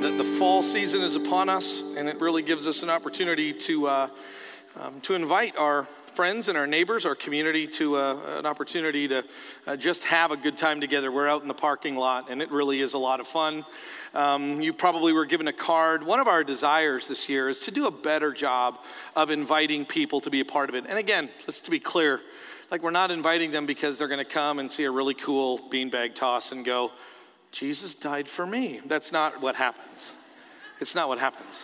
[0.00, 3.88] that the fall season is upon us, and it really gives us an opportunity to,
[3.88, 4.08] uh,
[4.78, 9.24] um, to invite our friends and our neighbors, our community, to uh, an opportunity to
[9.66, 11.10] uh, just have a good time together.
[11.10, 13.64] We're out in the parking lot, and it really is a lot of fun.
[14.14, 16.04] Um, you probably were given a card.
[16.04, 18.78] One of our desires this year is to do a better job
[19.16, 20.84] of inviting people to be a part of it.
[20.88, 22.20] And again, just to be clear,
[22.70, 25.58] like we're not inviting them because they're going to come and see a really cool
[25.58, 26.92] beanbag toss and go,
[27.52, 28.80] Jesus died for me.
[28.86, 30.12] That's not what happens.
[30.80, 31.62] It's not what happens.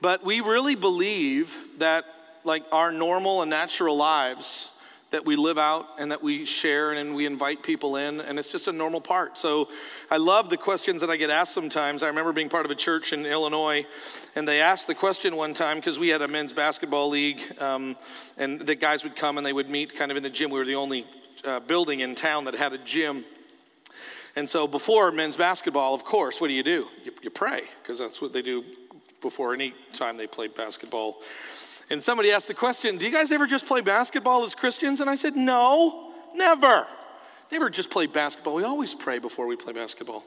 [0.00, 2.04] But we really believe that,
[2.44, 4.76] like, our normal and natural lives
[5.10, 8.48] that we live out and that we share and we invite people in, and it's
[8.48, 9.36] just a normal part.
[9.36, 9.68] So
[10.10, 12.02] I love the questions that I get asked sometimes.
[12.02, 13.84] I remember being part of a church in Illinois,
[14.36, 17.96] and they asked the question one time because we had a men's basketball league, um,
[18.38, 20.50] and the guys would come and they would meet kind of in the gym.
[20.50, 21.06] We were the only
[21.44, 23.24] uh, building in town that had a gym.
[24.36, 26.86] And so before men's basketball, of course, what do you do?
[27.04, 28.64] You, you pray, because that's what they do
[29.20, 31.20] before any time they play basketball.
[31.90, 35.00] And somebody asked the question, Do you guys ever just play basketball as Christians?
[35.00, 36.86] And I said, No, never.
[37.50, 38.54] Never just play basketball.
[38.54, 40.24] We always pray before we play basketball.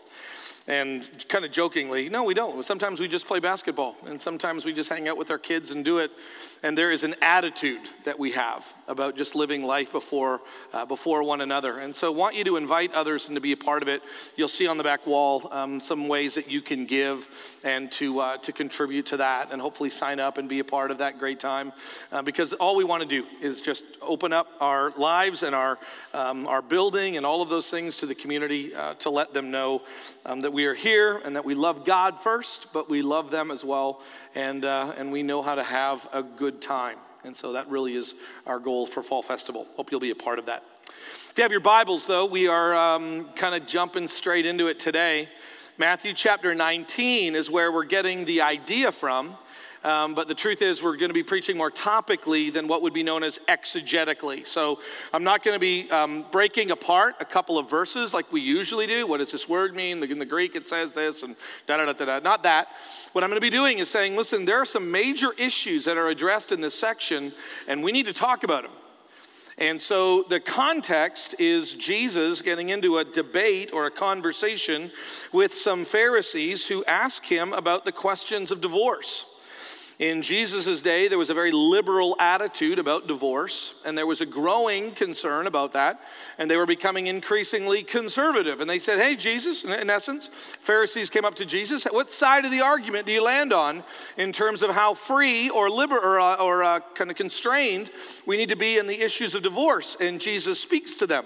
[0.66, 2.64] And kind of jokingly, no, we don't.
[2.64, 5.83] Sometimes we just play basketball, and sometimes we just hang out with our kids and
[5.83, 6.09] do it.
[6.66, 10.39] And there is an attitude that we have about just living life before,
[10.72, 11.80] uh, before one another.
[11.80, 14.02] And so, I want you to invite others and to be a part of it.
[14.38, 17.27] You'll see on the back wall um, some ways that you can give
[17.66, 20.92] and to, uh, to contribute to that, and hopefully sign up and be a part
[20.92, 21.73] of that great time.
[22.09, 25.77] Uh, because all we want to do is just open up our lives and our,
[26.14, 29.52] um, our building and all of those things to the community uh, to let them
[29.52, 29.81] know
[30.25, 33.50] um, that we are here and that we love God first, but we love them
[33.50, 34.02] as well,
[34.36, 37.00] and, uh, and we know how to have a good time.
[37.23, 38.14] And so that really is
[38.45, 39.68] our goal for Fall Festival.
[39.76, 40.64] Hope you'll be a part of that.
[40.88, 44.80] If you have your Bibles, though, we are um, kind of jumping straight into it
[44.80, 45.28] today.
[45.80, 49.36] Matthew chapter 19 is where we're getting the idea from.
[49.84, 52.94] Um, but the truth is, we're going to be preaching more topically than what would
[52.94, 54.48] be known as exegetically.
[54.48, 54.80] So
[55.11, 58.88] I'm not going to be um, breaking apart a couple of verses like we usually
[58.88, 59.05] do.
[59.05, 60.02] What does this word mean?
[60.02, 61.36] In the Greek, it says this, and
[61.67, 62.20] da da da da da.
[62.20, 62.70] Not that.
[63.11, 65.98] What I'm going to be doing is saying, listen, there are some major issues that
[65.98, 67.33] are addressed in this section,
[67.67, 68.71] and we need to talk about them.
[69.58, 74.92] And so the context is Jesus getting into a debate or a conversation
[75.32, 79.33] with some Pharisees who ask him about the questions of divorce.
[80.03, 84.25] In Jesus' day, there was a very liberal attitude about divorce, and there was a
[84.25, 86.02] growing concern about that,
[86.37, 88.59] and they were becoming increasingly conservative.
[88.59, 92.52] And they said, Hey, Jesus, in essence, Pharisees came up to Jesus, what side of
[92.52, 93.81] the argument do you land on
[94.17, 97.89] in terms of how free or, liber- or, uh, or uh, kind of constrained
[98.25, 99.95] we need to be in the issues of divorce?
[100.02, 101.23] And Jesus speaks to them.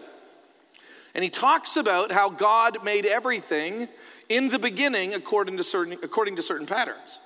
[1.15, 3.87] And he talks about how God made everything
[4.29, 7.21] in the beginning according to certain, according to certain patterns.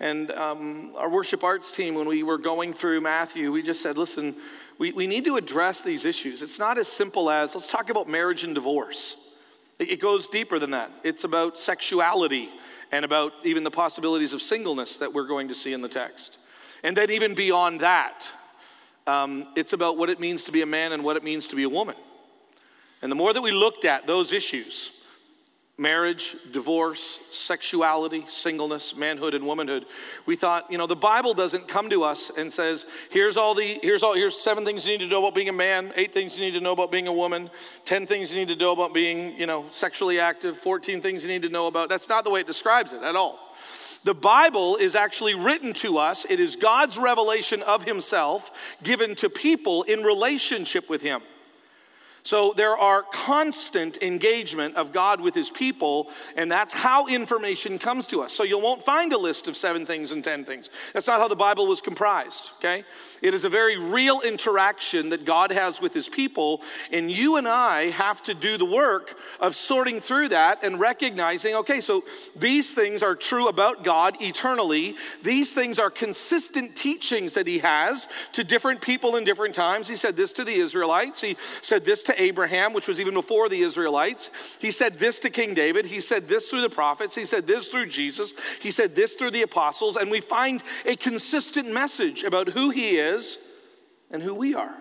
[0.00, 3.96] And um, our worship arts team, when we were going through Matthew, we just said,
[3.96, 4.36] listen,
[4.78, 6.40] we, we need to address these issues.
[6.40, 9.34] It's not as simple as let's talk about marriage and divorce.
[9.78, 10.92] It, it goes deeper than that.
[11.02, 12.48] It's about sexuality
[12.92, 16.38] and about even the possibilities of singleness that we're going to see in the text.
[16.84, 18.30] And then, even beyond that,
[19.08, 21.56] um, it's about what it means to be a man and what it means to
[21.56, 21.96] be a woman.
[23.02, 24.97] And the more that we looked at those issues,
[25.78, 29.86] marriage, divorce, sexuality, singleness, manhood and womanhood.
[30.26, 33.78] We thought, you know, the Bible doesn't come to us and says, here's all the
[33.80, 36.36] here's all here's seven things you need to know about being a man, eight things
[36.36, 37.48] you need to know about being a woman,
[37.84, 41.28] 10 things you need to know about being, you know, sexually active, 14 things you
[41.28, 41.88] need to know about.
[41.88, 43.38] That's not the way it describes it at all.
[44.02, 46.26] The Bible is actually written to us.
[46.28, 48.50] It is God's revelation of himself
[48.82, 51.22] given to people in relationship with him.
[52.28, 58.06] So there are constant engagement of God with his people, and that's how information comes
[58.08, 58.34] to us.
[58.34, 60.68] So you won't find a list of seven things and ten things.
[60.92, 62.84] That's not how the Bible was comprised, okay?
[63.22, 66.60] It is a very real interaction that God has with his people,
[66.92, 71.54] and you and I have to do the work of sorting through that and recognizing,
[71.54, 72.04] okay, so
[72.36, 74.96] these things are true about God eternally.
[75.22, 79.88] These things are consistent teachings that he has to different people in different times.
[79.88, 83.48] He said this to the Israelites, he said this to Abraham, which was even before
[83.48, 84.30] the Israelites.
[84.60, 85.86] He said this to King David.
[85.86, 87.14] He said this through the prophets.
[87.14, 88.34] He said this through Jesus.
[88.60, 89.96] He said this through the apostles.
[89.96, 93.38] And we find a consistent message about who he is
[94.10, 94.74] and who we are.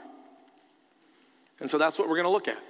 [1.59, 2.61] And so that's what we're going to look at.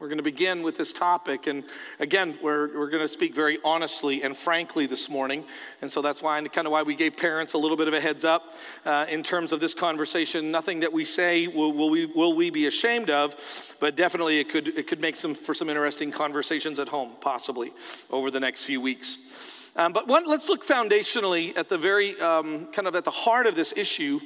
[0.00, 1.46] We're going to begin with this topic.
[1.46, 1.62] And
[1.98, 5.44] again, we're, we're going to speak very honestly and frankly this morning.
[5.82, 8.00] And so that's why, kind of why we gave parents a little bit of a
[8.00, 8.54] heads up
[8.86, 10.50] uh, in terms of this conversation.
[10.50, 13.36] Nothing that we say will, will, we, will we be ashamed of,
[13.78, 17.70] but definitely it could, it could make some for some interesting conversations at home, possibly
[18.08, 19.68] over the next few weeks.
[19.76, 23.46] Um, but one, let's look foundationally at the very um, kind of at the heart
[23.46, 24.18] of this issue.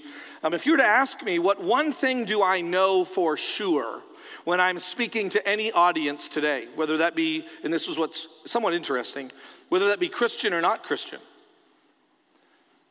[0.44, 4.02] Um, if you were to ask me, what one thing do I know for sure
[4.44, 8.74] when I'm speaking to any audience today, whether that be, and this is what's somewhat
[8.74, 9.32] interesting,
[9.68, 11.20] whether that be Christian or not Christian?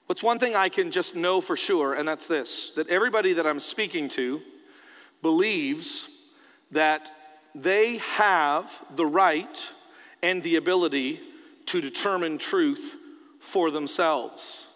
[0.07, 3.47] What's one thing I can just know for sure, and that's this that everybody that
[3.47, 4.41] I'm speaking to
[5.21, 6.09] believes
[6.71, 7.09] that
[7.55, 9.71] they have the right
[10.21, 11.21] and the ability
[11.67, 12.95] to determine truth
[13.39, 14.67] for themselves.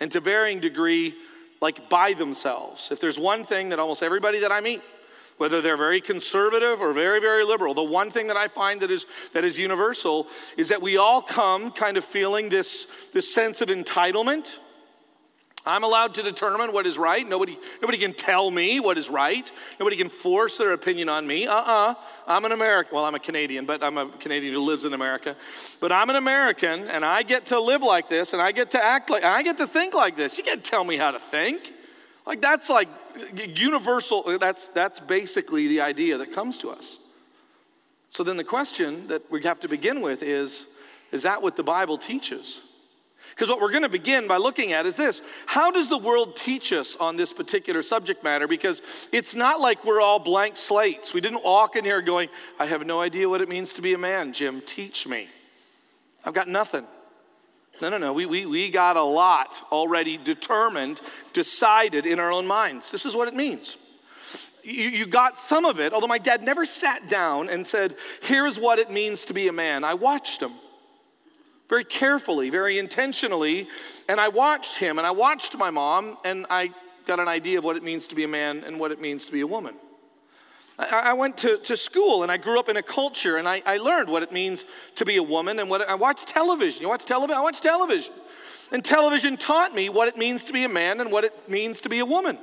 [0.00, 1.14] And to varying degree,
[1.60, 2.90] like by themselves.
[2.90, 4.82] If there's one thing that almost everybody that I meet,
[5.42, 8.90] whether they're very conservative or very, very liberal, the one thing that I find that
[8.92, 13.60] is, that is universal is that we all come kind of feeling this, this sense
[13.60, 14.60] of entitlement
[15.64, 17.26] I'm allowed to determine what is right.
[17.26, 19.50] Nobody, nobody can tell me what is right.
[19.78, 21.46] Nobody can force their opinion on me.
[21.46, 21.90] Uh uh-uh.
[21.92, 21.94] uh.
[22.26, 22.96] i am an American.
[22.96, 25.36] Well, I'm a Canadian, but I'm a Canadian who lives in America.
[25.78, 28.84] But I'm an American, and I get to live like this, and I get to
[28.84, 30.36] act like, I get to think like this.
[30.36, 31.72] You can't tell me how to think.
[32.26, 32.88] Like, that's like
[33.34, 34.38] universal.
[34.38, 36.98] That's, that's basically the idea that comes to us.
[38.10, 40.66] So then the question that we have to begin with is
[41.12, 42.60] is that what the Bible teaches?
[43.30, 46.36] Because what we're going to begin by looking at is this How does the world
[46.36, 48.48] teach us on this particular subject matter?
[48.48, 48.82] Because
[49.12, 51.14] it's not like we're all blank slates.
[51.14, 52.28] We didn't walk in here going,
[52.58, 54.32] I have no idea what it means to be a man.
[54.32, 55.28] Jim, teach me.
[56.24, 56.86] I've got nothing.
[57.82, 58.12] No, no, no.
[58.12, 61.00] We, we, we got a lot already determined,
[61.32, 62.92] decided in our own minds.
[62.92, 63.76] This is what it means.
[64.62, 68.56] You, you got some of it, although my dad never sat down and said, Here's
[68.56, 69.82] what it means to be a man.
[69.82, 70.52] I watched him
[71.68, 73.66] very carefully, very intentionally.
[74.08, 76.70] And I watched him and I watched my mom, and I
[77.08, 79.26] got an idea of what it means to be a man and what it means
[79.26, 79.74] to be a woman.
[80.78, 83.62] I, I went to, to school and I grew up in a culture and I,
[83.66, 84.64] I learned what it means
[84.96, 86.82] to be a woman and what I watched television.
[86.82, 87.38] You watch television?
[87.38, 88.14] I watched television.
[88.72, 91.80] And television taught me what it means to be a man and what it means
[91.82, 92.38] to be a woman.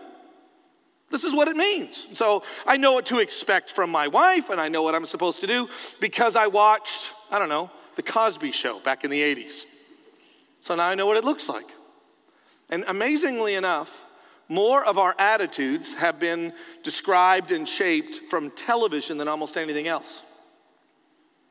[1.10, 2.08] This is what it means.
[2.14, 5.42] So I know what to expect from my wife and I know what I'm supposed
[5.42, 5.68] to do
[6.00, 9.66] because I watched, I don't know, the Cosby Show back in the 80s.
[10.62, 11.66] So now I know what it looks like.
[12.70, 14.06] And amazingly enough,
[14.50, 16.54] more of our attitudes have been
[16.84, 20.24] described and shaped from television than almost anything else.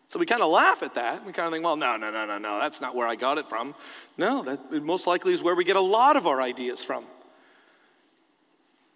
[0.09, 1.25] So we kind of laugh at that.
[1.25, 3.39] We kind of think, well, no, no, no, no, no, that's not where I got
[3.39, 3.75] it from.
[4.17, 7.05] No, that most likely is where we get a lot of our ideas from.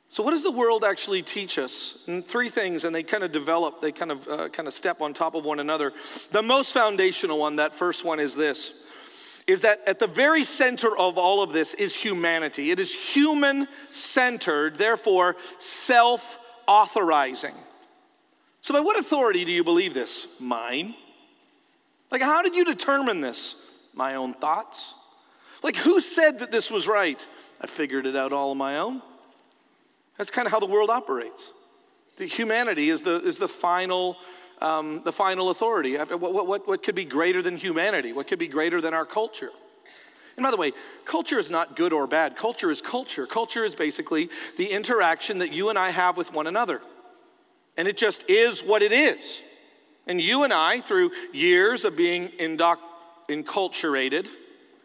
[0.08, 2.04] So, what does the world actually teach us?
[2.06, 5.00] And three things, and they kind of develop, they kind of uh, kind of step
[5.00, 5.92] on top of one another.
[6.32, 8.86] The most foundational one, that first one, is this:
[9.46, 12.70] is that at the very center of all of this is humanity.
[12.70, 17.54] It is human centered, therefore self authorizing.
[18.60, 20.40] So, by what authority do you believe this?
[20.40, 20.94] Mine.
[22.10, 23.70] Like, how did you determine this?
[23.94, 24.94] My own thoughts.
[25.62, 27.26] Like, who said that this was right?
[27.60, 29.02] I figured it out all on my own.
[30.18, 31.50] That's kind of how the world operates.
[32.16, 34.16] The humanity is the, is the final
[34.62, 35.96] um, the final authority.
[35.96, 38.12] What, what, what could be greater than humanity?
[38.12, 39.50] What could be greater than our culture?
[40.36, 40.72] And by the way,
[41.04, 42.36] culture is not good or bad.
[42.36, 43.26] Culture is culture.
[43.26, 46.80] Culture is basically the interaction that you and I have with one another.
[47.76, 49.42] And it just is what it is.
[50.06, 52.78] And you and I, through years of being indoc-
[53.28, 54.28] enculturated,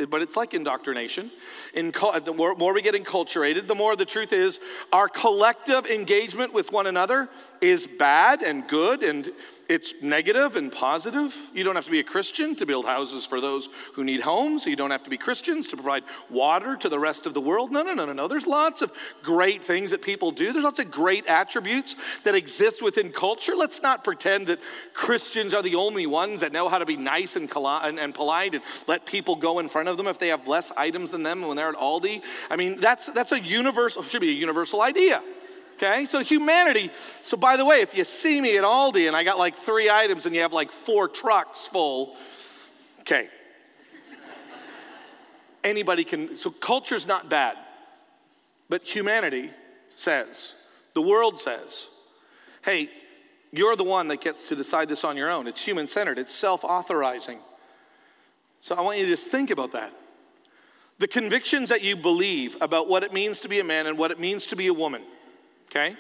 [0.10, 1.32] but it's like indoctrination.
[1.74, 4.60] In, the more, more we get enculturated, the more the truth is
[4.94, 7.30] our collective engagement with one another
[7.62, 9.32] is bad and good and
[9.70, 11.36] it's negative and positive.
[11.54, 14.66] You don't have to be a Christian to build houses for those who need homes.
[14.66, 17.72] You don't have to be Christians to provide water to the rest of the world.
[17.72, 18.28] No, no, no, no, no.
[18.28, 18.94] There's lots of
[19.24, 20.54] great things that people do.
[20.54, 23.56] There's lots of great attributes that exist within culture.
[23.56, 24.60] Let's not pretend that
[24.94, 29.06] Christians are the only ones that know how to be nice and, polite and let
[29.06, 31.70] people go in front of them if they have less items than them when they're
[31.70, 32.22] at Aldi.
[32.50, 35.22] I mean, that's, that's a universal, should be a universal idea.
[35.78, 36.90] Okay, so humanity.
[37.24, 39.92] So, by the way, if you see me at Aldi and I got like three
[39.92, 42.16] items and you have like four trucks full,
[43.02, 43.30] okay.
[45.64, 47.58] Anybody can, so culture's not bad.
[48.70, 49.52] But humanity
[49.96, 50.54] says,
[50.96, 51.86] the world says,
[52.64, 52.90] hey,
[53.52, 55.46] you're the one that gets to decide this on your own.
[55.46, 57.38] It's human centered, it's self authorizing.
[58.62, 59.94] So, I want you to just think about that.
[60.98, 64.10] The convictions that you believe about what it means to be a man and what
[64.10, 65.04] it means to be a woman
[65.68, 65.96] okay?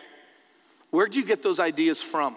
[0.89, 2.36] Where do you get those ideas from?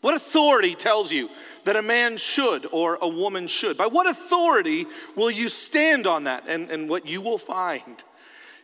[0.00, 1.30] What authority tells you
[1.64, 3.76] that a man should or a woman should?
[3.76, 6.44] By what authority will you stand on that?
[6.48, 8.04] And, and what you will find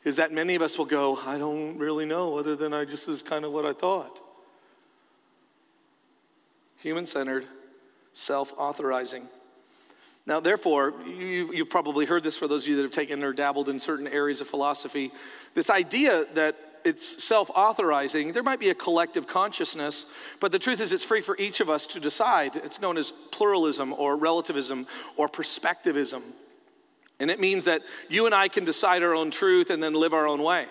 [0.05, 3.09] is that many of us will go, I don't really know, other than I just
[3.09, 4.21] is kind of what I thought.
[6.79, 7.47] Human centered,
[8.13, 9.29] self authorizing.
[10.27, 13.33] Now, therefore, you've, you've probably heard this for those of you that have taken or
[13.33, 15.13] dabbled in certain areas of philosophy.
[15.55, 18.33] This idea that it's self authorizing.
[18.33, 20.07] There might be a collective consciousness,
[20.41, 22.57] but the truth is, it's free for each of us to decide.
[22.57, 24.87] It's known as pluralism or relativism
[25.17, 26.23] or perspectivism.
[27.21, 30.13] And it means that you and I can decide our own truth and then live
[30.13, 30.67] our own way,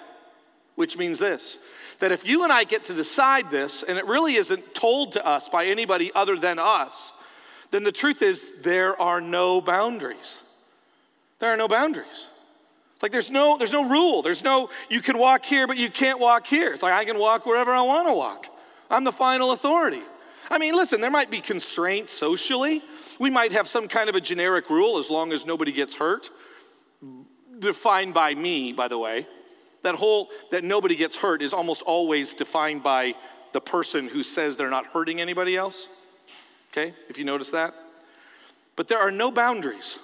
[0.76, 1.58] which means this
[2.00, 5.26] that if you and I get to decide this, and it really isn't told to
[5.26, 7.14] us by anybody other than us,
[7.70, 10.42] then the truth is there are no boundaries.
[11.40, 12.28] There are no boundaries.
[13.02, 14.22] Like there's no there's no rule.
[14.22, 16.72] There's no you can walk here but you can't walk here.
[16.74, 18.48] It's like I can walk wherever I want to walk.
[18.90, 20.02] I'm the final authority.
[20.50, 22.84] I mean, listen, there might be constraints socially.
[23.20, 26.30] We might have some kind of a generic rule as long as nobody gets hurt.
[27.58, 29.28] Defined by me, by the way.
[29.84, 33.16] That whole that nobody gets hurt is almost always defined by
[33.54, 35.88] the person who says they're not hurting anybody else.
[36.72, 36.94] Okay?
[37.10, 37.74] If you notice that.
[38.76, 40.00] But there are no boundaries.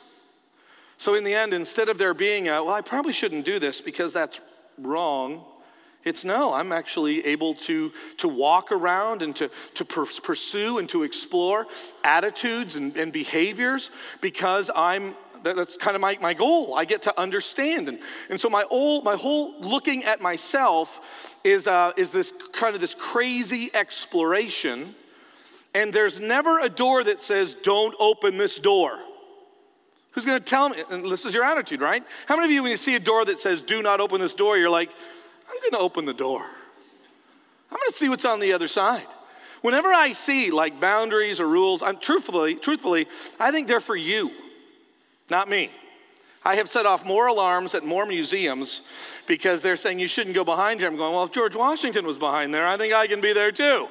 [0.98, 3.82] So, in the end, instead of there being a, well, I probably shouldn't do this
[3.82, 4.42] because that's
[4.80, 5.44] wrong,
[6.04, 11.04] it's no, I'm actually able to, to walk around and to, to pursue and to
[11.04, 11.68] explore
[12.04, 16.76] attitudes and, and behaviors because I'm that's kind of my, my goal.
[16.76, 17.90] I get to understand.
[17.90, 18.00] And,
[18.30, 22.82] and so my whole, my whole looking at myself is, uh, is this kind of
[22.82, 24.96] this crazy exploration.
[25.74, 29.00] And there's never a door that says, don't open this door.
[30.12, 30.84] Who's going to tell me?
[30.90, 32.04] And this is your attitude, right?
[32.26, 34.34] How many of you, when you see a door that says, do not open this
[34.34, 34.90] door, you're like,
[35.50, 36.42] I'm going to open the door.
[36.42, 39.08] I'm going to see what's on the other side.
[39.62, 43.08] Whenever I see like boundaries or rules, I'm truthfully, truthfully,
[43.40, 44.32] I think they're for you,
[45.30, 45.72] not me.
[46.46, 48.84] I have set off more alarms at more museums
[49.26, 50.90] because they're saying you shouldn't go behind here.
[50.90, 53.52] I'm going, well, if George Washington was behind there, I think I can be there
[53.52, 53.90] too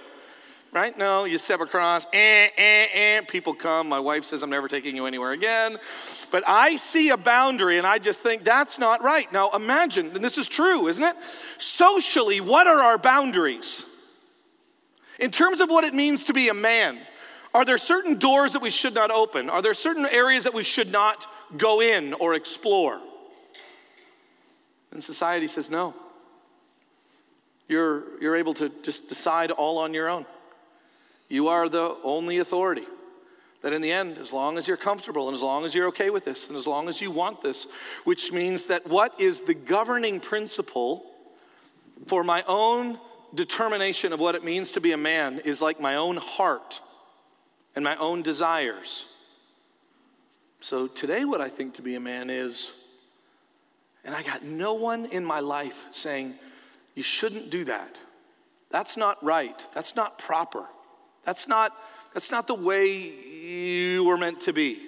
[0.76, 0.99] right?
[0.99, 3.88] No, you step across, eh, eh, eh, people come.
[3.88, 5.78] My wife says, I'm never taking you anywhere again.
[6.30, 9.33] But I see a boundary and I just think that's not right.
[9.33, 11.16] Now imagine, and this is true, isn't it?
[11.56, 13.87] Socially, what are our boundaries?
[15.18, 16.99] In terms of what it means to be a man,
[17.54, 19.49] are there certain doors that we should not open?
[19.49, 23.00] Are there certain areas that we should not go in or explore?
[24.92, 25.95] And society says no.
[27.66, 30.26] You're, you're able to just decide all on your own.
[31.28, 32.87] You are the only authority.
[33.62, 36.11] That in the end, as long as you're comfortable and as long as you're okay
[36.11, 37.66] with this and as long as you want this,
[38.04, 41.04] which means that what is the governing principle
[42.06, 42.99] for my own
[43.35, 46.80] determination of what it means to be a man is like my own heart
[47.75, 49.06] and my own desires.
[50.61, 52.73] So today, what I think to be a man is,
[54.04, 56.35] and I got no one in my life saying,
[56.95, 57.97] you shouldn't do that.
[58.71, 59.61] That's not right.
[59.75, 60.66] That's not proper.
[61.26, 61.76] That's not,
[62.14, 64.78] that's not the way you were meant to be.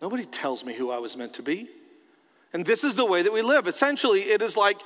[0.00, 1.68] Nobody tells me who I was meant to be.
[2.52, 3.66] And this is the way that we live.
[3.66, 4.78] Essentially, it is like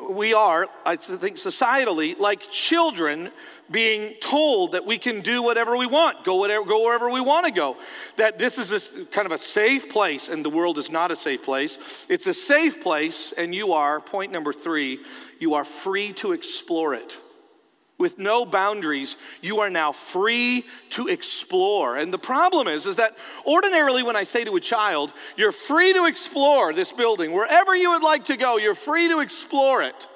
[0.00, 3.30] we are, I think societally, like children
[3.70, 7.46] being told that we can do whatever we want, go, whatever, go wherever we want
[7.46, 7.76] to go.
[8.16, 11.16] That this is this kind of a safe place, and the world is not a
[11.16, 12.06] safe place.
[12.08, 15.00] It's a safe place, and you are, point number three,
[15.38, 17.18] you are free to explore it
[18.02, 21.96] with no boundaries, you are now free to explore.
[21.96, 23.16] And the problem is is that
[23.46, 27.92] ordinarily when I say to a child, you're free to explore this building, wherever you
[27.92, 30.06] would like to go, you're free to explore it.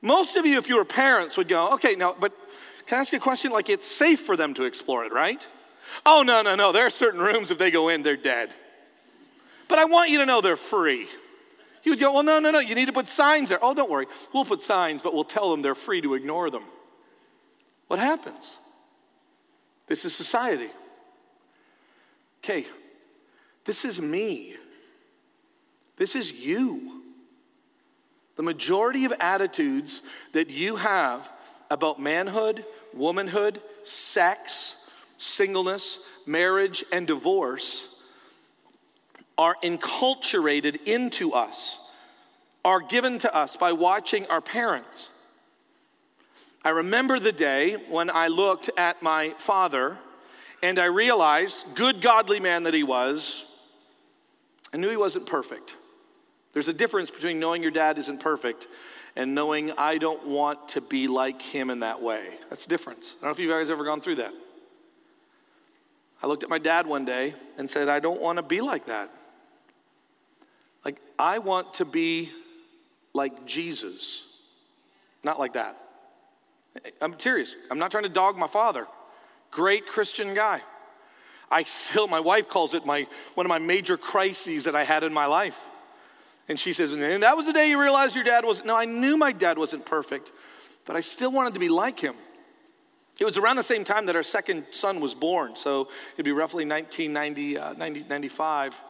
[0.00, 2.32] Most of you if you were parents would go, "Okay, now but
[2.86, 5.44] can I ask you a question like it's safe for them to explore it, right?"
[6.06, 6.72] Oh, no, no, no.
[6.72, 8.52] There are certain rooms if they go in, they're dead.
[9.68, 11.08] But I want you to know they're free.
[11.84, 13.58] He would go, Well, no, no, no, you need to put signs there.
[13.60, 14.06] Oh, don't worry.
[14.32, 16.64] We'll put signs, but we'll tell them they're free to ignore them.
[17.88, 18.56] What happens?
[19.86, 20.70] This is society.
[22.42, 22.64] Okay,
[23.66, 24.56] this is me.
[25.98, 27.02] This is you.
[28.36, 30.00] The majority of attitudes
[30.32, 31.30] that you have
[31.70, 32.64] about manhood,
[32.94, 34.88] womanhood, sex,
[35.18, 37.93] singleness, marriage, and divorce
[39.36, 41.78] are enculturated into us,
[42.64, 45.10] are given to us by watching our parents.
[46.64, 49.98] I remember the day when I looked at my father
[50.62, 53.44] and I realized, good godly man that he was,
[54.72, 55.76] I knew he wasn't perfect.
[56.54, 58.66] There's a difference between knowing your dad isn't perfect
[59.16, 62.28] and knowing I don't want to be like him in that way.
[62.48, 63.14] That's a difference.
[63.18, 64.32] I don't know if you guys ever gone through that.
[66.22, 68.86] I looked at my dad one day and said, I don't want to be like
[68.86, 69.10] that.
[71.18, 72.30] I want to be
[73.12, 74.26] like Jesus,
[75.22, 75.78] not like that.
[77.00, 77.54] I'm serious.
[77.70, 78.86] I'm not trying to dog my father.
[79.50, 80.60] Great Christian guy.
[81.50, 85.04] I still, my wife calls it my, one of my major crises that I had
[85.04, 85.60] in my life.
[86.48, 88.66] And she says, and that was the day you realized your dad wasn't.
[88.66, 90.32] no, I knew my dad wasn't perfect,
[90.84, 92.16] but I still wanted to be like him.
[93.20, 96.32] It was around the same time that our second son was born, so it'd be
[96.32, 98.80] roughly 1990, uh, 90, 95.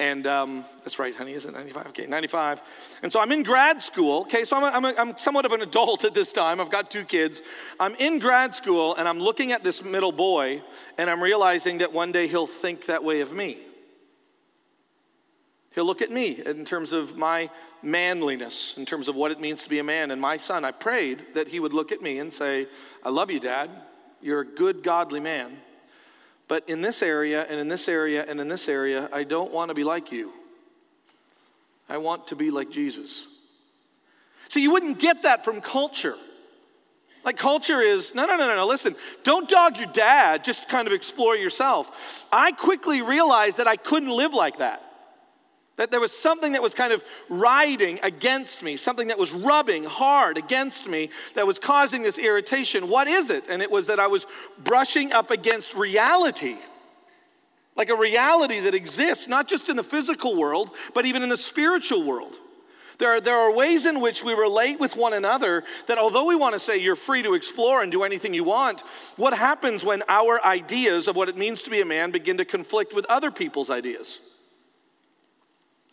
[0.00, 1.88] And um, that's right, honey, is it 95?
[1.88, 2.62] Okay, 95.
[3.02, 4.20] And so I'm in grad school.
[4.22, 6.60] Okay, so I'm, a, I'm, a, I'm somewhat of an adult at this time.
[6.60, 7.42] I've got two kids.
[7.80, 10.62] I'm in grad school and I'm looking at this middle boy
[10.98, 13.58] and I'm realizing that one day he'll think that way of me.
[15.74, 17.50] He'll look at me in terms of my
[17.82, 20.10] manliness, in terms of what it means to be a man.
[20.10, 22.68] And my son, I prayed that he would look at me and say,
[23.04, 23.70] I love you, Dad.
[24.20, 25.58] You're a good, godly man.
[26.48, 29.68] But in this area, and in this area, and in this area, I don't want
[29.68, 30.32] to be like you.
[31.88, 33.26] I want to be like Jesus.
[34.48, 36.16] So you wouldn't get that from culture.
[37.24, 40.86] Like culture is, no, no, no, no, no, listen, don't dog your dad, just kind
[40.86, 42.26] of explore yourself.
[42.32, 44.82] I quickly realized that I couldn't live like that.
[45.78, 49.84] That there was something that was kind of riding against me, something that was rubbing
[49.84, 52.88] hard against me that was causing this irritation.
[52.88, 53.44] What is it?
[53.48, 54.26] And it was that I was
[54.64, 56.56] brushing up against reality.
[57.76, 61.36] Like a reality that exists, not just in the physical world, but even in the
[61.36, 62.38] spiritual world.
[62.98, 66.34] There are, there are ways in which we relate with one another that, although we
[66.34, 68.80] want to say you're free to explore and do anything you want,
[69.14, 72.44] what happens when our ideas of what it means to be a man begin to
[72.44, 74.18] conflict with other people's ideas?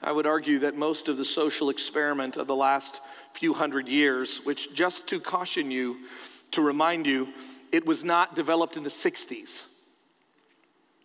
[0.06, 3.02] I would argue that most of the social experiment of the last
[3.34, 5.98] few hundred years, which just to caution you,
[6.52, 7.30] to remind you,
[7.72, 9.66] it was not developed in the 60s.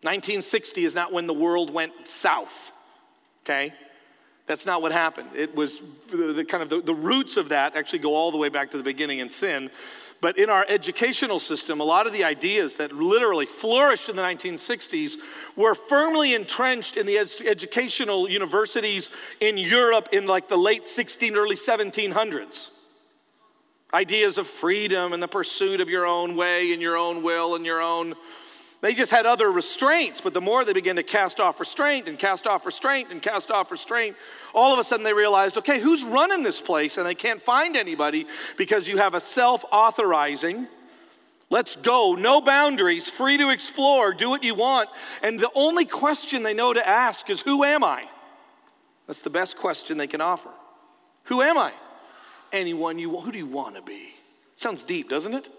[0.03, 2.73] 1960 is not when the world went south,
[3.43, 3.73] okay?
[4.47, 5.31] That's not what happened.
[5.35, 8.39] It was the, the kind of the, the roots of that actually go all the
[8.39, 9.71] way back to the beginning in sin.
[10.21, 14.23] But in our educational system, a lot of the ideas that literally flourished in the
[14.23, 15.17] 1960s
[15.57, 19.09] were firmly entrenched in the ed- educational universities
[19.41, 22.77] in Europe in like the late 16, early 1700s.
[23.95, 27.65] Ideas of freedom and the pursuit of your own way and your own will and
[27.65, 28.15] your own
[28.81, 32.19] they just had other restraints, but the more they began to cast off restraint and
[32.19, 34.17] cast off restraint and cast off restraint,
[34.55, 36.97] all of a sudden they realized, okay, who's running this place?
[36.97, 40.67] And they can't find anybody because you have a self authorizing,
[41.51, 44.89] let's go, no boundaries, free to explore, do what you want.
[45.23, 48.09] And the only question they know to ask is, who am I?
[49.07, 50.51] That's the best question they can offer.
[51.25, 51.73] Who am I?
[52.51, 53.27] Anyone you want.
[53.27, 54.15] who do you want to be?
[54.57, 55.51] Sounds deep, doesn't it?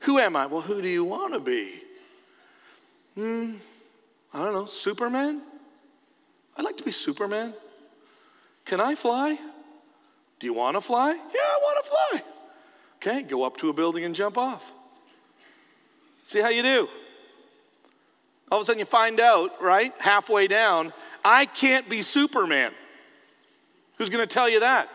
[0.00, 0.46] Who am I?
[0.46, 1.82] Well, who do you want to be?
[3.14, 3.54] Hmm,
[4.32, 5.42] I don't know, Superman?
[6.56, 7.54] I'd like to be Superman.
[8.64, 9.38] Can I fly?
[10.38, 11.12] Do you want to fly?
[11.12, 12.22] Yeah, I want to fly.
[12.96, 14.72] Okay, go up to a building and jump off.
[16.24, 16.88] See how you do.
[18.50, 20.92] All of a sudden, you find out, right, halfway down,
[21.24, 22.72] I can't be Superman.
[23.98, 24.88] Who's going to tell you that?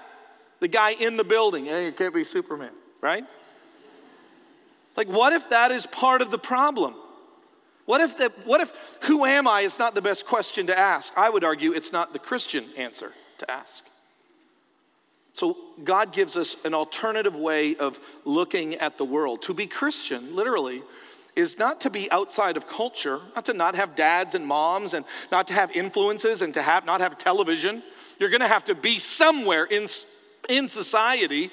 [0.60, 1.66] The guy in the building.
[1.66, 3.26] Hey, you can't be Superman, right?
[4.96, 6.96] Like, what if that is part of the problem?
[7.88, 8.74] What if, the, what if
[9.04, 11.14] who am I is not the best question to ask?
[11.16, 13.82] I would argue it's not the Christian answer to ask.
[15.32, 19.42] So, God gives us an alternative way of looking at the world.
[19.44, 20.84] To be Christian, literally,
[21.38, 25.06] is not to be outside of culture, not to not have dads and moms, and
[25.32, 27.84] not to have influences and to have, not have television.
[28.20, 29.88] You're gonna have to be somewhere in,
[30.50, 31.52] in society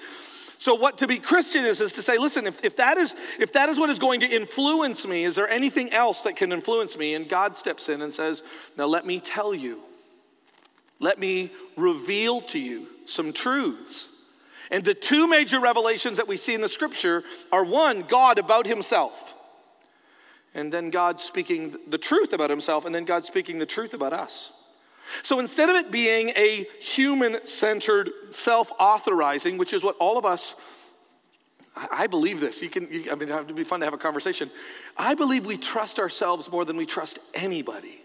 [0.64, 3.52] so, what to be Christian is, is to say, listen, if, if, that is, if
[3.52, 6.96] that is what is going to influence me, is there anything else that can influence
[6.96, 7.14] me?
[7.14, 8.42] And God steps in and says,
[8.78, 9.82] now let me tell you,
[11.00, 14.06] let me reveal to you some truths.
[14.70, 18.66] And the two major revelations that we see in the scripture are one, God about
[18.66, 19.34] himself,
[20.54, 24.14] and then God speaking the truth about himself, and then God speaking the truth about
[24.14, 24.50] us.
[25.22, 30.24] So instead of it being a human centered, self authorizing, which is what all of
[30.24, 30.56] us,
[31.76, 32.62] I believe this.
[32.62, 34.50] You can, you, I mean, it would be fun to have a conversation.
[34.96, 38.00] I believe we trust ourselves more than we trust anybody.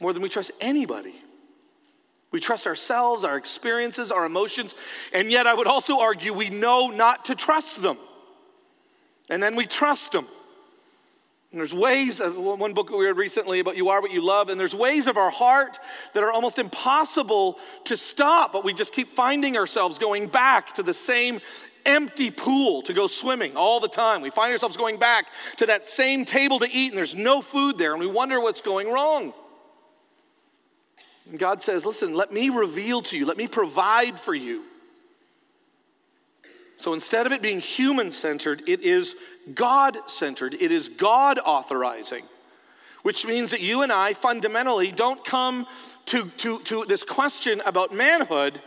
[0.00, 1.14] More than we trust anybody.
[2.30, 4.74] We trust ourselves, our experiences, our emotions,
[5.14, 7.96] and yet I would also argue we know not to trust them.
[9.30, 10.26] And then we trust them.
[11.50, 14.22] And there's ways, uh, of, one book we read recently about you are what you
[14.22, 15.78] love, and there's ways of our heart
[16.12, 20.82] that are almost impossible to stop, but we just keep finding ourselves going back to
[20.82, 21.40] the same
[21.86, 24.20] empty pool to go swimming all the time.
[24.20, 27.78] We find ourselves going back to that same table to eat, and there's no food
[27.78, 29.32] there, and we wonder what's going wrong.
[31.30, 34.64] And God says, Listen, let me reveal to you, let me provide for you.
[36.78, 39.16] So instead of it being human centered, it is
[39.52, 40.54] God centered.
[40.54, 42.24] It is God authorizing,
[43.02, 45.66] which means that you and I fundamentally don't come
[46.06, 48.60] to, to, to this question about manhood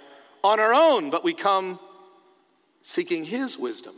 [0.44, 1.80] on our own, but we come
[2.82, 3.96] seeking His wisdom.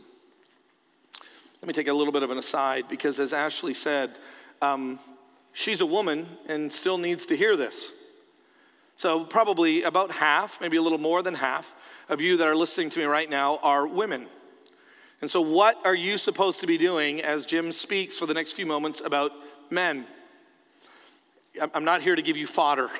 [1.60, 4.18] Let me take a little bit of an aside because, as Ashley said,
[4.62, 5.00] um,
[5.52, 7.90] she's a woman and still needs to hear this.
[8.96, 11.74] So, probably about half, maybe a little more than half,
[12.08, 14.26] of you that are listening to me right now are women.
[15.20, 18.52] And so, what are you supposed to be doing as Jim speaks for the next
[18.52, 19.32] few moments about
[19.70, 20.06] men?
[21.72, 22.90] I'm not here to give you fodder.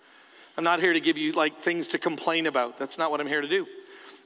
[0.58, 2.76] I'm not here to give you like things to complain about.
[2.76, 3.66] That's not what I'm here to do.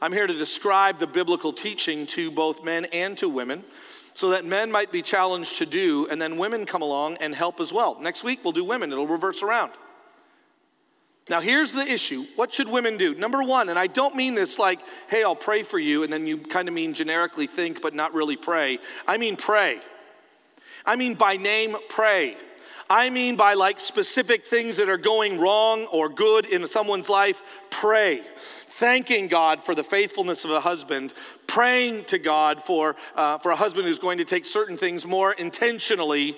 [0.00, 3.62] I'm here to describe the biblical teaching to both men and to women
[4.14, 7.60] so that men might be challenged to do, and then women come along and help
[7.60, 7.98] as well.
[8.00, 9.72] Next week, we'll do women, it'll reverse around.
[11.30, 12.26] Now, here's the issue.
[12.37, 13.14] What should women do?
[13.14, 16.26] Number one, and I don't mean this like, hey, I'll pray for you, and then
[16.26, 18.78] you kind of mean generically think, but not really pray.
[19.06, 19.80] I mean pray.
[20.84, 22.37] I mean by name, pray.
[22.90, 27.42] I mean by like specific things that are going wrong or good in someone's life,
[27.70, 28.20] pray.
[28.68, 31.14] Thanking God for the faithfulness of a husband,
[31.46, 35.32] praying to God for, uh, for a husband who's going to take certain things more
[35.32, 36.37] intentionally.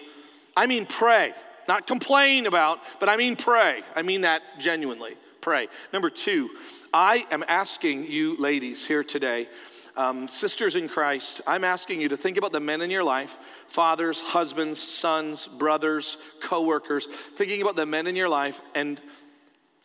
[0.56, 1.34] I mean, pray.
[1.68, 3.82] Not complain about, but I mean pray.
[3.94, 5.16] I mean that genuinely.
[5.40, 5.68] Pray.
[5.92, 6.50] Number two,
[6.92, 9.48] I am asking you, ladies, here today,
[9.96, 13.36] um, sisters in Christ, I'm asking you to think about the men in your life
[13.66, 19.00] fathers, husbands, sons, brothers, co workers, thinking about the men in your life and,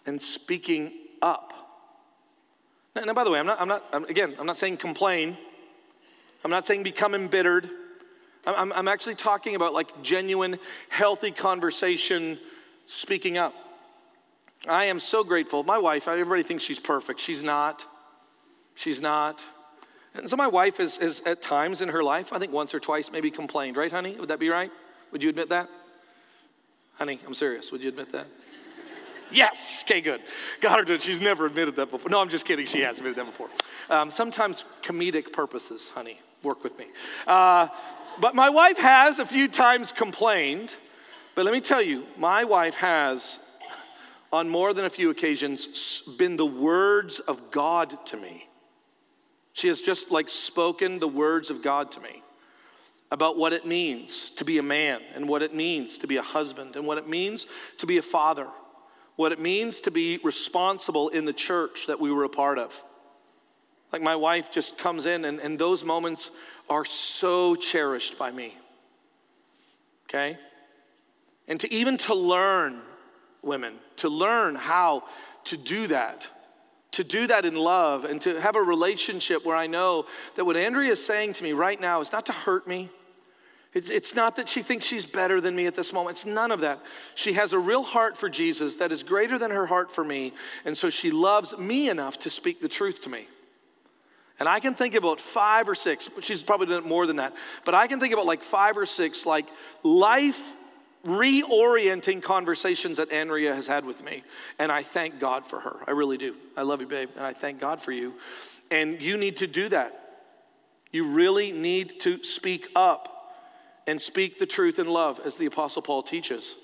[0.05, 0.91] and speaking
[1.21, 1.53] up.
[2.95, 5.37] Now, now by the way, I'm not, I'm not I'm, again, I'm not saying complain,
[6.43, 7.69] I'm not saying become embittered.
[8.45, 12.39] I'm, I'm actually talking about like genuine, healthy conversation,
[12.85, 13.53] speaking up.
[14.67, 15.63] I am so grateful.
[15.63, 17.19] My wife, everybody thinks she's perfect.
[17.19, 17.85] She's not.
[18.75, 19.45] She's not.
[20.13, 22.79] And so my wife is, is at times in her life, I think once or
[22.79, 24.15] twice, maybe complained, right, honey?
[24.19, 24.71] Would that be right?
[25.11, 25.69] Would you admit that?
[26.95, 27.71] Honey, I'm serious.
[27.71, 28.27] Would you admit that?
[29.31, 29.83] yes.
[29.85, 30.21] Okay, good.
[30.59, 30.99] Got her to.
[30.99, 32.09] She's never admitted that before.
[32.09, 32.65] No, I'm just kidding.
[32.65, 33.49] She has admitted that before.
[33.89, 36.19] Um, sometimes comedic purposes, honey.
[36.43, 36.85] Work with me.
[37.25, 37.67] Uh,
[38.19, 40.75] but my wife has a few times complained,
[41.35, 43.39] but let me tell you, my wife has,
[44.31, 48.47] on more than a few occasions, been the words of God to me.
[49.53, 52.23] She has just like spoken the words of God to me
[53.11, 56.21] about what it means to be a man and what it means to be a
[56.21, 57.45] husband and what it means
[57.77, 58.47] to be a father,
[59.17, 62.81] what it means to be responsible in the church that we were a part of.
[63.91, 66.31] Like my wife just comes in, and, and those moments
[66.69, 68.55] are so cherished by me.
[70.09, 70.37] Okay?
[71.47, 72.81] And to even to learn,
[73.41, 75.03] women, to learn how
[75.45, 76.29] to do that,
[76.91, 80.55] to do that in love, and to have a relationship where I know that what
[80.55, 82.89] Andrea is saying to me right now is not to hurt me.
[83.73, 86.17] It's, it's not that she thinks she's better than me at this moment.
[86.17, 86.79] It's none of that.
[87.15, 90.33] She has a real heart for Jesus that is greater than her heart for me.
[90.65, 93.27] And so she loves me enough to speak the truth to me.
[94.41, 97.35] And I can think about five or six, she's probably done it more than that,
[97.63, 99.45] but I can think about like five or six like
[99.83, 100.55] life
[101.05, 104.23] reorienting conversations that Andrea has had with me.
[104.57, 105.75] And I thank God for her.
[105.85, 106.35] I really do.
[106.57, 107.09] I love you, babe.
[107.15, 108.15] And I thank God for you.
[108.71, 110.23] And you need to do that.
[110.91, 113.35] You really need to speak up
[113.85, 116.55] and speak the truth in love, as the Apostle Paul teaches.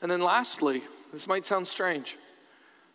[0.00, 2.16] And then lastly, this might sound strange,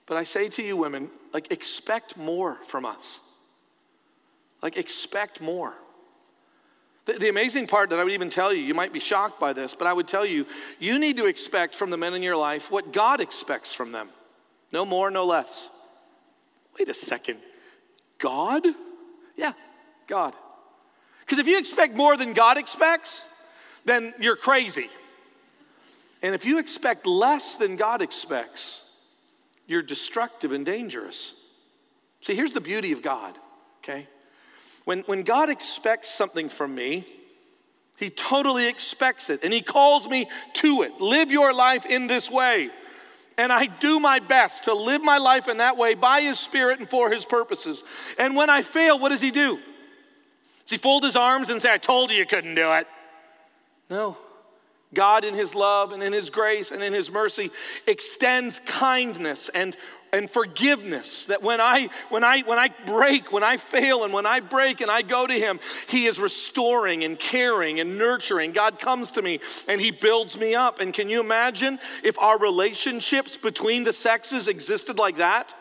[0.05, 3.27] but I say to you, women, like, expect more from us.
[4.61, 5.73] Like, expect more.
[7.05, 9.53] The, the, amazing part that I would even tell you, you might be shocked by
[9.53, 10.45] this, but I would tell you,
[10.79, 14.09] you need to expect from the men in your life what God expects from them.
[14.71, 15.69] No more, no less.
[16.77, 17.39] Wait a second.
[18.19, 18.65] God?
[19.35, 19.53] Yeah,
[20.07, 20.33] God.
[21.21, 23.25] Because if you expect more than God expects,
[23.83, 24.89] then you're crazy.
[26.21, 28.89] And if you expect less than God expects,
[29.65, 31.33] you're destructive and dangerous.
[32.21, 33.37] See, here's the beauty of God,
[33.79, 34.07] okay?
[34.85, 37.05] When, when God expects something from me,
[37.97, 40.99] He totally expects it and He calls me to it.
[40.99, 42.69] Live your life in this way.
[43.37, 46.79] And I do my best to live my life in that way by His Spirit
[46.79, 47.83] and for His purposes.
[48.19, 49.57] And when I fail, what does He do?
[50.65, 52.87] Does He fold His arms and say, I told you you couldn't do it?
[53.89, 54.17] No.
[54.93, 57.51] God, in His love and in His grace and in His mercy,
[57.87, 59.77] extends kindness and
[60.13, 64.25] and forgiveness that when I when I when I break, when I fail and when
[64.25, 68.51] I break and I go to him, he is restoring and caring and nurturing.
[68.51, 70.79] God comes to me and he builds me up.
[70.79, 75.55] And can you imagine if our relationships between the sexes existed like that?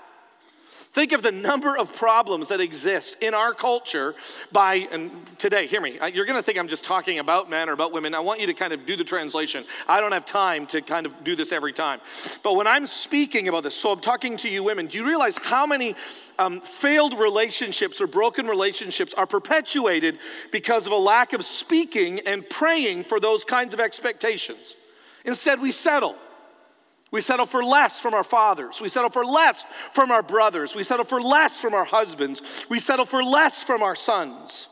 [0.92, 4.16] Think of the number of problems that exist in our culture
[4.50, 7.92] by, and today, hear me, you're gonna think I'm just talking about men or about
[7.92, 8.12] women.
[8.12, 9.64] I want you to kind of do the translation.
[9.86, 12.00] I don't have time to kind of do this every time.
[12.42, 15.36] But when I'm speaking about this, so I'm talking to you women, do you realize
[15.36, 15.94] how many
[16.40, 20.18] um, failed relationships or broken relationships are perpetuated
[20.50, 24.74] because of a lack of speaking and praying for those kinds of expectations?
[25.24, 26.16] Instead, we settle.
[27.10, 28.80] We settle for less from our fathers.
[28.80, 30.74] We settle for less from our brothers.
[30.74, 32.66] We settle for less from our husbands.
[32.68, 34.68] We settle for less from our sons.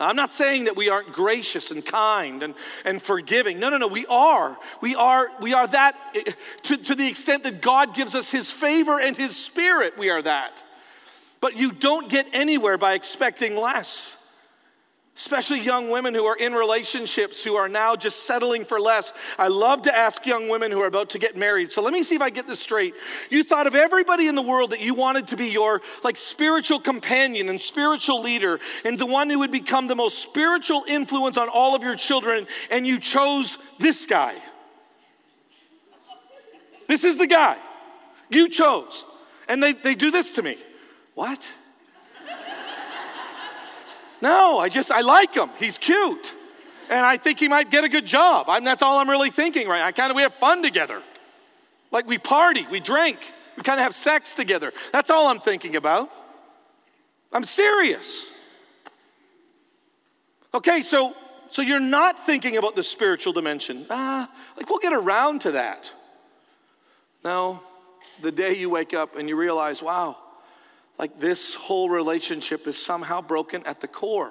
[0.00, 2.54] I'm not saying that we aren't gracious and kind and,
[2.86, 3.60] and forgiving.
[3.60, 4.58] No, no, no, we are.
[4.80, 5.94] We are, we are that
[6.62, 10.22] to, to the extent that God gives us His favor and His Spirit, we are
[10.22, 10.64] that.
[11.42, 14.19] But you don't get anywhere by expecting less
[15.20, 19.12] especially young women who are in relationships who are now just settling for less.
[19.38, 21.70] I love to ask young women who are about to get married.
[21.70, 22.94] So let me see if I get this straight.
[23.28, 26.80] You thought of everybody in the world that you wanted to be your like spiritual
[26.80, 31.50] companion and spiritual leader and the one who would become the most spiritual influence on
[31.50, 34.40] all of your children and you chose this guy.
[36.88, 37.58] This is the guy
[38.30, 39.04] you chose.
[39.48, 40.56] And they, they do this to me.
[41.14, 41.52] What?
[44.20, 45.50] No, I just, I like him.
[45.58, 46.34] He's cute.
[46.90, 48.46] And I think he might get a good job.
[48.48, 51.02] I'm, that's all I'm really thinking right I kind of, we have fun together.
[51.90, 53.18] Like we party, we drink,
[53.56, 54.72] we kind of have sex together.
[54.92, 56.10] That's all I'm thinking about.
[57.32, 58.30] I'm serious.
[60.52, 61.14] Okay, so
[61.48, 63.86] so you're not thinking about the spiritual dimension.
[63.90, 65.92] Ah, like we'll get around to that.
[67.24, 67.60] No,
[68.22, 70.16] the day you wake up and you realize, wow,
[71.00, 74.30] like this whole relationship is somehow broken at the core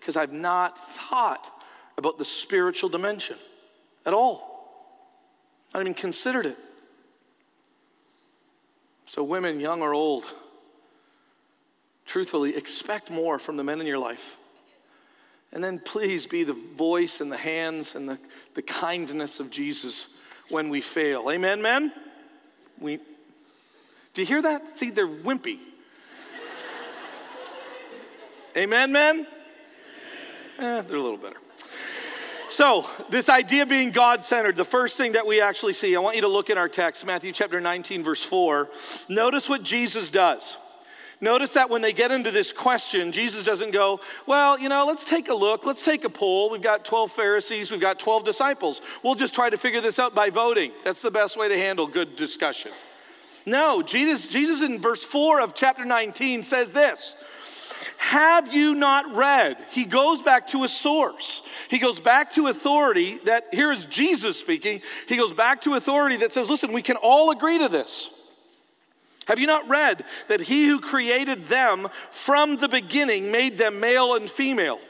[0.00, 1.48] because I've not thought
[1.96, 3.36] about the spiritual dimension
[4.04, 4.50] at all.
[5.72, 6.58] Haven't even considered it.
[9.06, 10.24] So, women, young or old,
[12.04, 14.36] truthfully, expect more from the men in your life.
[15.52, 18.18] And then please be the voice and the hands and the,
[18.54, 21.30] the kindness of Jesus when we fail.
[21.30, 21.92] Amen, men?
[22.80, 22.96] We,
[24.14, 24.74] do you hear that?
[24.74, 25.60] See, they're wimpy.
[28.56, 29.26] Amen, men?
[30.58, 31.38] Eh, they're a little better.
[32.48, 36.16] So, this idea being God centered, the first thing that we actually see, I want
[36.16, 38.68] you to look in our text, Matthew chapter 19, verse 4.
[39.08, 40.58] Notice what Jesus does.
[41.22, 45.04] Notice that when they get into this question, Jesus doesn't go, Well, you know, let's
[45.04, 46.50] take a look, let's take a poll.
[46.50, 48.82] We've got 12 Pharisees, we've got 12 disciples.
[49.02, 50.72] We'll just try to figure this out by voting.
[50.84, 52.72] That's the best way to handle good discussion.
[53.46, 57.16] No, Jesus, Jesus in verse 4 of chapter 19 says this
[58.02, 59.56] have you not read?
[59.70, 61.40] He goes back to a source.
[61.70, 64.82] He goes back to authority that, here is Jesus speaking.
[65.06, 68.10] He goes back to authority that says, listen, we can all agree to this.
[69.28, 74.16] Have you not read that he who created them from the beginning made them male
[74.16, 74.80] and female?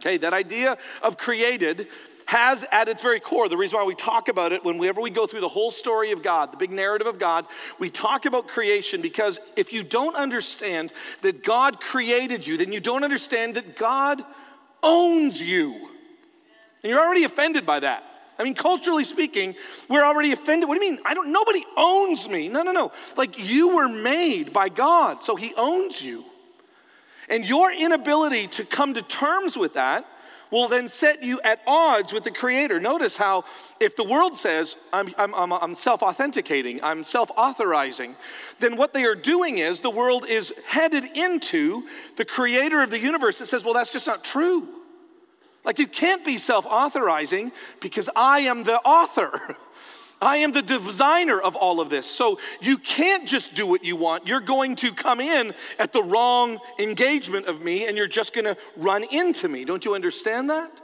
[0.00, 1.88] Okay, that idea of created
[2.26, 5.26] has at its very core, the reason why we talk about it whenever we go
[5.26, 7.46] through the whole story of God, the big narrative of God,
[7.78, 12.80] we talk about creation because if you don't understand that God created you, then you
[12.80, 14.22] don't understand that God
[14.82, 15.72] owns you.
[16.82, 18.02] And you're already offended by that.
[18.38, 19.54] I mean, culturally speaking,
[19.88, 20.68] we're already offended.
[20.68, 21.00] What do you mean?
[21.06, 22.48] I don't nobody owns me.
[22.48, 22.92] No, no, no.
[23.16, 26.24] Like you were made by God, so he owns you.
[27.28, 30.06] And your inability to come to terms with that
[30.50, 32.80] will then set you at odds with the Creator.
[32.80, 33.44] Notice how,
[33.80, 38.14] if the world says, I'm, I'm, I'm, self authenticating, I'm self authorizing,
[38.60, 42.98] then what they are doing is the world is headed into the Creator of the
[42.98, 44.68] universe that says, well, that's just not true.
[45.64, 49.56] Like, you can't be self authorizing because I am the author.
[50.20, 52.06] I am the designer of all of this.
[52.06, 54.26] So you can't just do what you want.
[54.26, 58.46] You're going to come in at the wrong engagement of me and you're just going
[58.46, 59.64] to run into me.
[59.64, 60.80] Don't you understand that?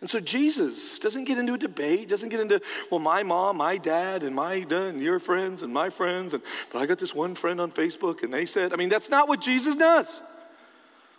[0.00, 3.76] And so Jesus doesn't get into a debate, doesn't get into, well, my mom, my
[3.76, 7.34] dad, and my and your friends and my friends, and but I got this one
[7.34, 10.22] friend on Facebook and they said, I mean, that's not what Jesus does.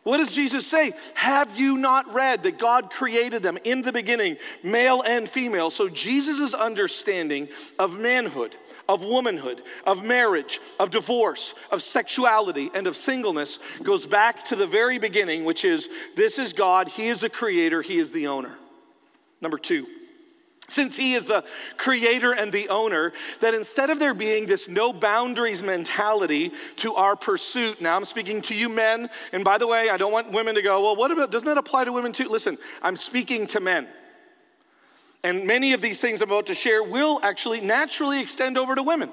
[0.03, 0.93] What does Jesus say?
[1.13, 5.69] Have you not read that God created them in the beginning, male and female?
[5.69, 8.55] So Jesus' understanding of manhood,
[8.89, 14.65] of womanhood, of marriage, of divorce, of sexuality, and of singleness goes back to the
[14.65, 18.57] very beginning, which is this is God, He is the creator, He is the owner.
[19.39, 19.85] Number two,
[20.71, 21.43] since he is the
[21.77, 27.15] creator and the owner, that instead of there being this no boundaries mentality to our
[27.15, 30.55] pursuit, now I'm speaking to you men, and by the way, I don't want women
[30.55, 32.29] to go, well, what about, doesn't that apply to women too?
[32.29, 33.87] Listen, I'm speaking to men.
[35.23, 38.81] And many of these things I'm about to share will actually naturally extend over to
[38.81, 39.11] women.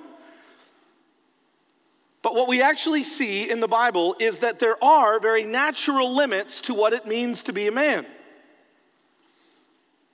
[2.23, 6.63] But what we actually see in the Bible is that there are very natural limits
[6.63, 8.07] to what it means to be a man.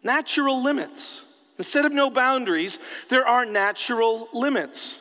[0.03, 1.34] Natural limits.
[1.59, 5.01] Instead of no boundaries, there are natural limits.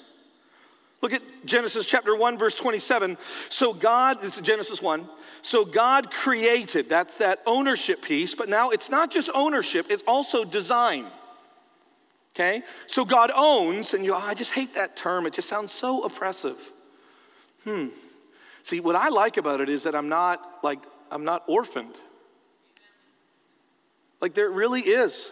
[1.02, 3.18] Look at Genesis chapter 1, verse 27.
[3.50, 5.08] So God, this is Genesis 1.
[5.42, 10.46] So God created, that's that ownership piece, but now it's not just ownership, it's also
[10.46, 11.06] design.
[12.34, 12.64] Okay?
[12.88, 16.04] So God owns, and you, oh, I just hate that term, it just sounds so
[16.06, 16.72] oppressive.
[17.66, 17.88] Hmm.
[18.64, 20.80] See, what I like about it is that I'm not like,
[21.12, 21.96] I'm not orphaned.
[24.22, 25.30] Like, there really is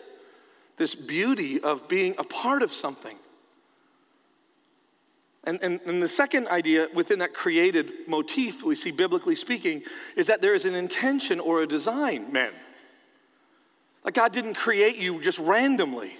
[0.77, 3.17] this beauty of being a part of something.
[5.43, 9.81] And, and, and, the second idea within that created motif we see biblically speaking
[10.15, 12.53] is that there is an intention or a design, men.
[14.05, 16.15] Like God didn't create you just randomly.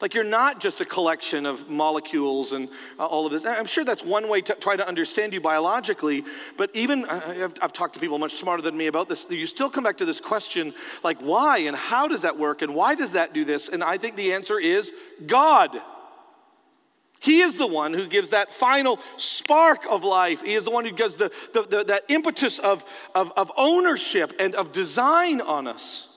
[0.00, 3.46] Like you're not just a collection of molecules and uh, all of this.
[3.46, 6.24] I'm sure that's one way to try to understand you biologically,
[6.56, 9.24] but even I've, I've, talked to people much smarter than me about this.
[9.30, 12.74] You still come back to this question like, why and how does that work and
[12.74, 13.68] why does that do this?
[13.68, 14.92] And I think the answer is
[15.26, 15.80] God.
[17.20, 20.42] He is the one who gives that final spark of life.
[20.42, 24.34] He is the one who gives the, the, the that impetus of, of, of ownership
[24.38, 26.13] and of design on us.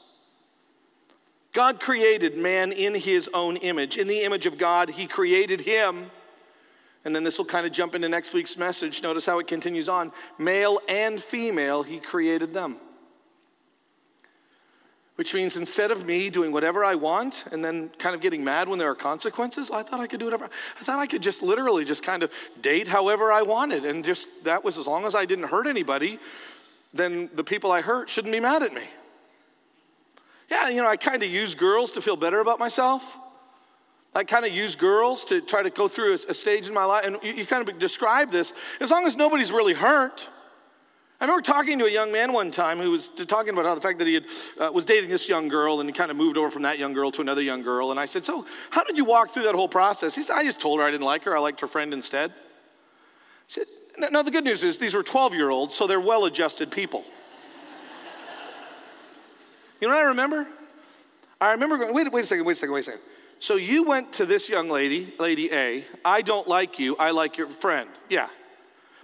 [1.58, 3.98] God created man in his own image.
[3.98, 6.12] In the image of God, he created him.
[7.04, 9.02] And then this will kind of jump into next week's message.
[9.02, 10.12] Notice how it continues on.
[10.38, 12.76] Male and female, he created them.
[15.16, 18.70] Which means instead of me doing whatever I want and then kind of getting mad
[18.70, 20.52] when there are consequences, I thought I could do whatever.
[20.80, 23.84] I thought I could just literally just kind of date however I wanted.
[23.84, 26.20] And just that was as long as I didn't hurt anybody,
[26.94, 28.84] then the people I hurt shouldn't be mad at me.
[30.50, 33.18] Yeah, you know, I kind of use girls to feel better about myself.
[34.16, 36.86] I kind of use girls to try to go through a, a stage in my
[36.86, 37.06] life.
[37.06, 40.30] And you, you, kind of describe this as long as nobody's really hurt.
[41.20, 43.82] I remember talking to a young man one time who was talking about how the
[43.82, 44.26] fact that he had,
[44.60, 46.94] uh, was dating this young girl and he kind of moved over from that young
[46.94, 47.92] girl to another young girl.
[47.92, 50.16] And I said, So, how did you walk through that whole process?
[50.16, 51.36] He said, I just told her I didn't like her.
[51.36, 52.32] I liked her friend instead.
[52.32, 52.36] I
[53.48, 53.66] said,
[53.98, 57.04] No, the good news is these were 12 year olds, so they're well adjusted people.
[59.80, 60.48] You know what I remember?
[61.40, 63.02] I remember going, wait, wait a second, wait a second, wait a second.
[63.40, 65.86] So you went to this young lady, Lady A.
[66.04, 67.90] I don't like you, I like your friend.
[68.10, 68.28] Yeah.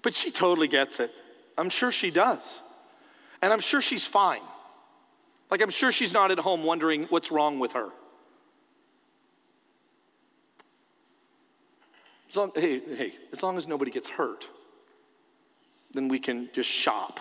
[0.01, 1.11] But she totally gets it.
[1.57, 2.59] I'm sure she does.
[3.41, 4.41] And I'm sure she's fine.
[5.51, 7.89] Like, I'm sure she's not at home wondering what's wrong with her.
[12.29, 14.47] As long, hey, hey, as long as nobody gets hurt,
[15.93, 17.19] then we can just shop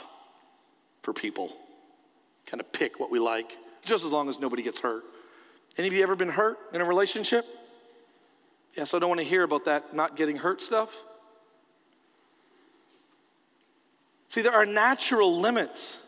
[1.02, 1.54] for people
[2.46, 5.04] kind of pick what we like, just as long as nobody gets hurt.
[5.78, 7.46] Any of you ever been hurt in a relationship?
[8.76, 11.02] Yeah, so I don't want to hear about that not getting hurt stuff.
[14.28, 15.98] See, there are natural limits.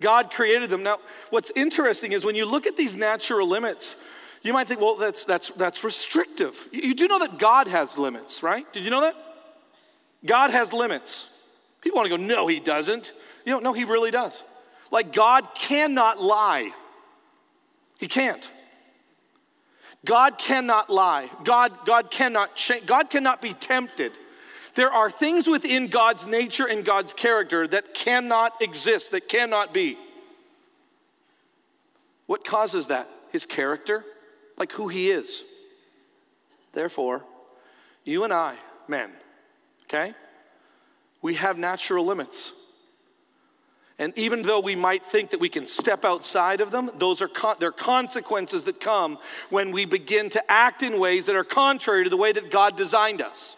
[0.00, 0.82] God created them.
[0.82, 0.98] Now,
[1.30, 3.94] what's interesting is when you look at these natural limits,
[4.42, 6.68] you might think, well, that's, that's, that's restrictive.
[6.72, 8.70] You, you do know that God has limits, right?
[8.72, 9.14] Did you know that?
[10.24, 11.40] God has limits.
[11.82, 13.12] People want to go, no, he doesn't.
[13.44, 14.42] You know, he really does.
[14.90, 16.72] Like God cannot lie.
[17.98, 18.50] He can't.
[20.04, 21.28] God cannot lie.
[21.44, 22.86] God, God cannot change.
[22.86, 24.12] God cannot be tempted.
[24.74, 29.98] There are things within God's nature and God's character that cannot exist, that cannot be.
[32.26, 33.08] What causes that?
[33.32, 34.04] His character,
[34.56, 35.44] like who he is.
[36.72, 37.24] Therefore,
[38.04, 38.56] you and I,
[38.88, 39.10] men,
[39.84, 40.14] okay,
[41.20, 42.52] we have natural limits.
[44.00, 47.28] And even though we might think that we can step outside of them, those are
[47.28, 49.18] con- are consequences that come
[49.50, 52.78] when we begin to act in ways that are contrary to the way that God
[52.78, 53.56] designed us.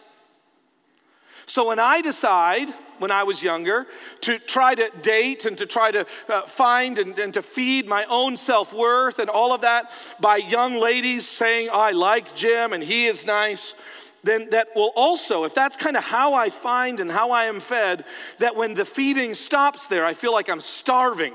[1.45, 3.87] So when I decide, when I was younger,
[4.21, 8.03] to try to date and to try to uh, find and, and to feed my
[8.09, 12.83] own self worth and all of that by young ladies saying, I like Jim and
[12.83, 13.75] he is nice,
[14.23, 17.59] then that will also, if that's kind of how I find and how I am
[17.59, 18.05] fed,
[18.39, 21.33] that when the feeding stops there, I feel like I'm starving.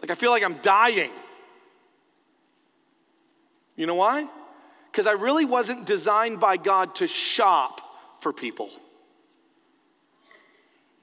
[0.00, 1.10] Like I feel like I'm dying.
[3.74, 4.26] You know why?
[4.90, 7.80] Because I really wasn't designed by God to shop
[8.20, 8.70] for people.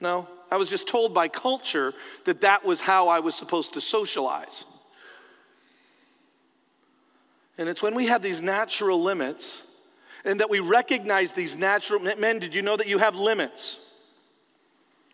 [0.00, 1.92] No, I was just told by culture
[2.24, 4.64] that that was how I was supposed to socialize.
[7.58, 9.65] And it's when we have these natural limits
[10.26, 12.38] and that we recognize these natural men.
[12.38, 13.78] Did you know that you have limits?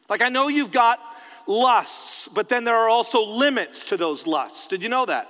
[0.08, 0.98] Like, I know you've got
[1.46, 4.66] lusts, but then there are also limits to those lusts.
[4.66, 5.28] Did you know that?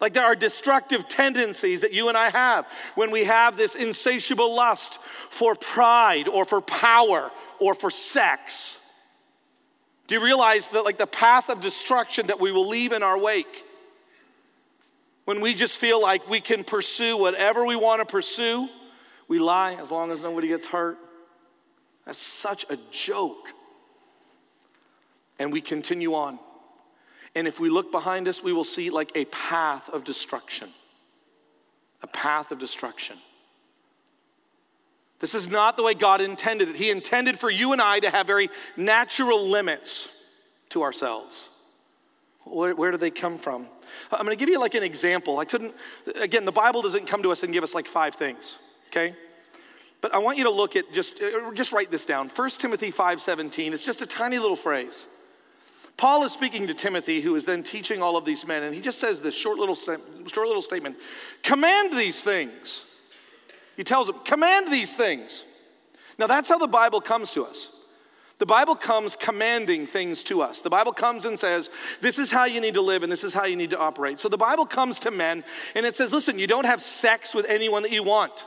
[0.00, 4.56] Like there are destructive tendencies that you and I have when we have this insatiable
[4.56, 8.78] lust for pride or for power or for sex.
[10.06, 13.16] Do you realize that, like, the path of destruction that we will leave in our
[13.16, 13.64] wake?
[15.24, 18.68] When we just feel like we can pursue whatever we want to pursue,
[19.28, 20.98] we lie as long as nobody gets hurt.
[22.04, 23.48] That's such a joke.
[25.38, 26.38] And we continue on.
[27.34, 30.68] And if we look behind us, we will see like a path of destruction.
[32.02, 33.16] A path of destruction.
[35.20, 36.76] This is not the way God intended it.
[36.76, 40.24] He intended for you and I to have very natural limits
[40.70, 41.50] to ourselves.
[42.44, 43.68] Where, where do they come from?
[44.12, 45.38] I'm going to give you like an example.
[45.38, 45.74] I couldn't,
[46.20, 49.14] again, the Bible doesn't come to us and give us like five things, okay?
[50.00, 52.28] But I want you to look at just, uh, just write this down.
[52.28, 55.06] 1 Timothy 5.17, it's just a tiny little phrase.
[55.96, 58.80] Paul is speaking to Timothy, who is then teaching all of these men, and he
[58.80, 60.96] just says this short little, short little statement
[61.42, 62.84] Command these things.
[63.76, 65.44] He tells them, Command these things.
[66.18, 67.70] Now, that's how the Bible comes to us.
[68.40, 70.62] The Bible comes commanding things to us.
[70.62, 71.68] The Bible comes and says,
[72.00, 74.18] This is how you need to live and this is how you need to operate.
[74.18, 77.44] So the Bible comes to men and it says, Listen, you don't have sex with
[77.50, 78.46] anyone that you want.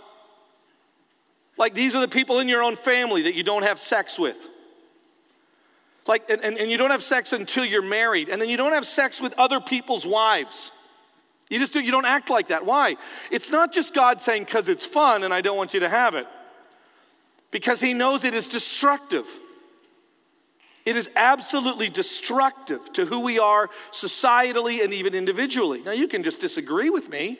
[1.59, 4.47] Like these are the people in your own family that you don't have sex with.
[6.07, 8.73] Like, and, and, and you don't have sex until you're married, and then you don't
[8.73, 10.71] have sex with other people's wives.
[11.49, 12.65] You just do, you don't act like that.
[12.65, 12.97] Why?
[13.31, 16.15] It's not just God saying, because it's fun and I don't want you to have
[16.15, 16.27] it,
[17.51, 19.27] because He knows it is destructive.
[20.85, 25.81] It is absolutely destructive to who we are societally and even individually.
[25.81, 27.39] Now, you can just disagree with me,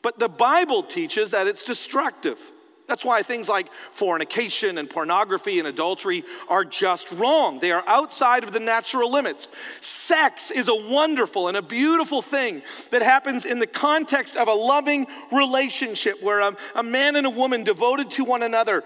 [0.00, 2.40] but the Bible teaches that it's destructive.
[2.88, 7.60] That's why things like fornication and pornography and adultery are just wrong.
[7.60, 9.48] They are outside of the natural limits.
[9.82, 14.54] Sex is a wonderful and a beautiful thing that happens in the context of a
[14.54, 18.82] loving relationship where a, a man and a woman devoted to one another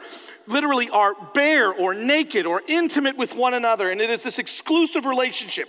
[0.49, 3.89] literally are bare or naked or intimate with one another.
[3.89, 5.69] And it is this exclusive relationship.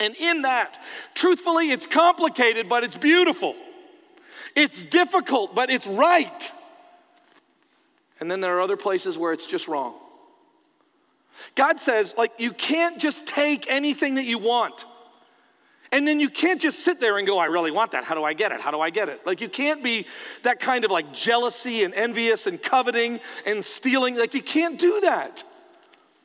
[0.00, 0.78] And in that,
[1.14, 3.54] truthfully, it's complicated, but it's beautiful.
[4.56, 6.50] It's difficult, but it's right.
[8.24, 9.92] And then there are other places where it's just wrong.
[11.56, 14.86] God says, like, you can't just take anything that you want.
[15.92, 18.02] And then you can't just sit there and go, I really want that.
[18.02, 18.62] How do I get it?
[18.62, 19.26] How do I get it?
[19.26, 20.06] Like, you can't be
[20.42, 24.16] that kind of like jealousy and envious and coveting and stealing.
[24.16, 25.44] Like, you can't do that.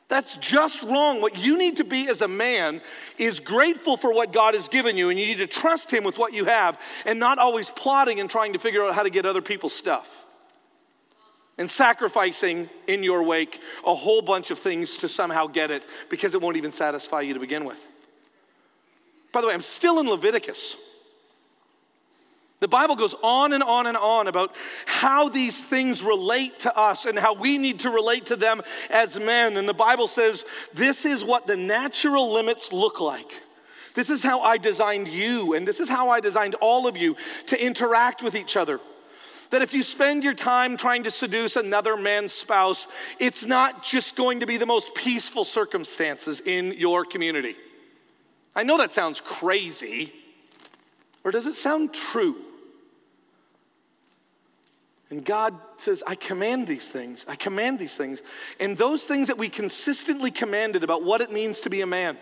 [0.08, 1.20] That's just wrong.
[1.20, 2.80] What you need to be as a man
[3.18, 6.16] is grateful for what God has given you, and you need to trust Him with
[6.16, 9.26] what you have and not always plotting and trying to figure out how to get
[9.26, 10.19] other people's stuff
[11.60, 16.34] and sacrificing in your wake a whole bunch of things to somehow get it because
[16.34, 17.86] it won't even satisfy you to begin with.
[19.30, 20.76] By the way, I'm still in Leviticus.
[22.60, 24.54] The Bible goes on and on and on about
[24.86, 29.20] how these things relate to us and how we need to relate to them as
[29.20, 29.58] men.
[29.58, 33.34] And the Bible says this is what the natural limits look like.
[33.92, 37.16] This is how I designed you, and this is how I designed all of you
[37.48, 38.80] to interact with each other
[39.50, 42.88] that if you spend your time trying to seduce another man's spouse,
[43.18, 47.56] it's not just going to be the most peaceful circumstances in your community.
[48.54, 50.12] I know that sounds crazy,
[51.24, 52.36] or does it sound true?
[55.10, 57.26] And God says, I command these things.
[57.26, 58.22] I command these things.
[58.60, 62.16] And those things that we consistently commanded about what it means to be a man,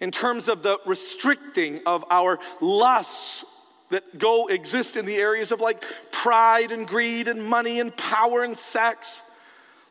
[0.00, 3.44] in terms of the restricting of our lusts
[3.92, 8.42] that go exist in the areas of like pride and greed and money and power
[8.42, 9.22] and sex.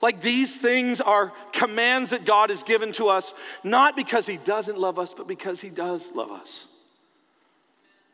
[0.02, 4.80] Like these things are commands that God has given to us, not because He doesn't
[4.80, 6.66] love us, but because He does love us.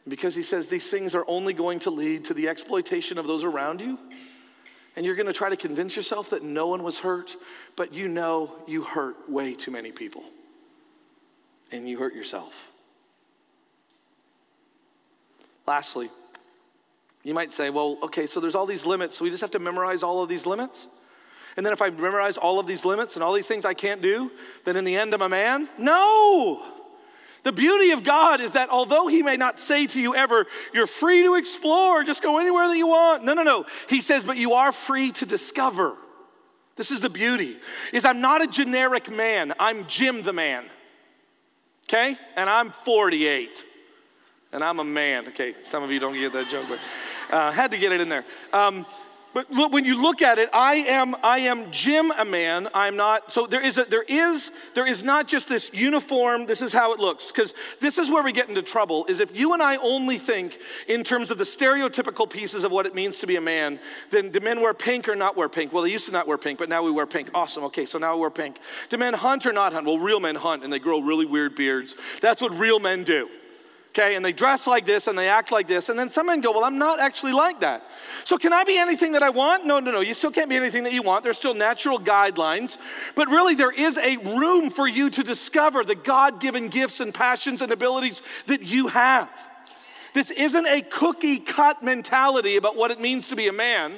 [0.05, 3.45] Because He says these things are only going to lead to the exploitation of those
[3.45, 3.97] around you.
[4.97, 7.37] And you're going to try to convince yourself that no one was hurt,
[7.77, 10.23] but you know you hurt way too many people.
[11.71, 12.73] And you hurt yourself.
[15.67, 16.09] Lastly,
[17.23, 19.59] you might say, well, okay, so there's all these limits, so we just have to
[19.59, 20.87] memorize all of these limits?
[21.57, 24.01] And then if I memorize all of these limits and all these things I can't
[24.01, 24.31] do,
[24.63, 25.67] then in the end I'm a man?
[25.77, 26.63] No!
[27.43, 30.87] The beauty of God is that although He may not say to you ever, you're
[30.87, 33.25] free to explore, just go anywhere that you want.
[33.25, 33.65] No, no, no.
[33.89, 35.95] He says, but you are free to discover.
[36.77, 37.57] This is the beauty.
[37.91, 39.53] Is I'm not a generic man.
[39.59, 40.65] I'm Jim the man.
[41.85, 42.15] Okay?
[42.35, 43.65] And I'm 48
[44.57, 45.27] and I'm a man.
[45.27, 46.79] Okay, some of you don't get that joke, but
[47.29, 48.25] uh, had to get it in there.
[48.51, 48.87] Um,
[49.35, 52.69] but look, when you look at it, I am, I am Jim a man.
[52.73, 53.31] I'm not.
[53.31, 56.47] So there is, a, there is, there is not just this uniform.
[56.47, 57.31] This is how it looks.
[57.31, 59.05] Because this is where we get into trouble.
[59.05, 62.87] Is if you and I only think in terms of the stereotypical pieces of what
[62.87, 63.79] it means to be a man,
[64.09, 65.71] then do men wear pink or not wear pink?
[65.71, 67.29] Well, they used to not wear pink, but now we wear pink.
[67.35, 67.63] Awesome.
[67.65, 68.57] Okay, so now we wear pink.
[68.89, 69.85] Do men hunt or not hunt?
[69.85, 71.95] Well, real men hunt and they grow really weird beards.
[72.21, 73.29] That's what real men do
[73.97, 74.15] okay?
[74.15, 75.89] And they dress like this and they act like this.
[75.89, 77.83] And then some men go, Well, I'm not actually like that.
[78.23, 79.65] So can I be anything that I want?
[79.65, 80.01] No, no, no.
[80.01, 81.23] You still can't be anything that you want.
[81.23, 82.77] There's still natural guidelines.
[83.15, 87.13] But really, there is a room for you to discover the God given gifts and
[87.13, 89.29] passions and abilities that you have.
[90.13, 93.93] This isn't a cookie cut mentality about what it means to be a man.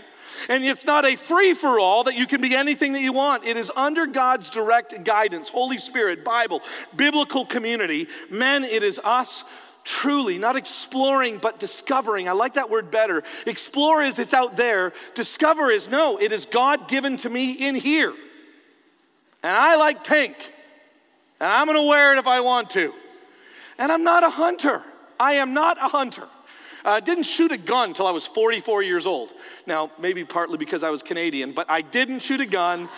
[0.47, 3.45] And it's not a free for all that you can be anything that you want.
[3.45, 6.61] It is under God's direct guidance, Holy Spirit, Bible,
[6.95, 8.07] biblical community.
[8.29, 9.43] Men, it is us
[9.83, 12.27] truly, not exploring, but discovering.
[12.27, 13.23] I like that word better.
[13.45, 17.75] Explore is it's out there, discover is no, it is God given to me in
[17.75, 18.13] here.
[19.41, 20.35] And I like pink,
[21.39, 22.93] and I'm gonna wear it if I want to.
[23.77, 24.83] And I'm not a hunter.
[25.19, 26.27] I am not a hunter.
[26.83, 29.33] I didn't shoot a gun until I was 44 years old.
[29.65, 32.89] Now, maybe partly because I was Canadian, but I didn't shoot a gun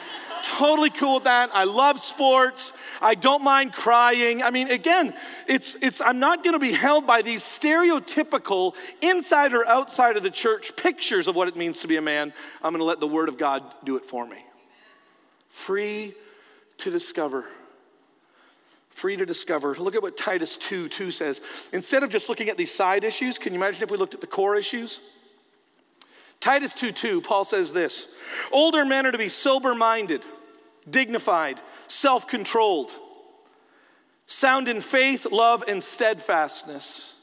[0.43, 1.49] totally cool with that.
[1.53, 2.73] I love sports.
[3.01, 4.43] I don't mind crying.
[4.43, 5.13] I mean, again,
[5.47, 10.23] it's, it's, I'm not going to be held by these stereotypical inside or outside of
[10.23, 12.33] the church pictures of what it means to be a man.
[12.61, 14.37] I'm going to let the Word of God do it for me.
[15.49, 16.13] Free
[16.77, 17.45] to discover.
[18.89, 19.75] Free to discover.
[19.75, 21.41] Look at what Titus 2 2 says.
[21.71, 24.21] Instead of just looking at these side issues, can you imagine if we looked at
[24.21, 24.99] the core issues?
[26.41, 28.07] Titus 2 2, Paul says this
[28.51, 30.23] Older men are to be sober minded,
[30.89, 32.91] dignified, self controlled,
[34.25, 37.19] sound in faith, love, and steadfastness.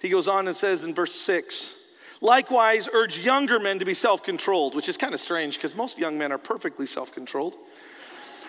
[0.00, 1.78] He goes on and says in verse 6
[2.20, 5.98] Likewise, urge younger men to be self controlled, which is kind of strange because most
[5.98, 7.56] young men are perfectly self controlled.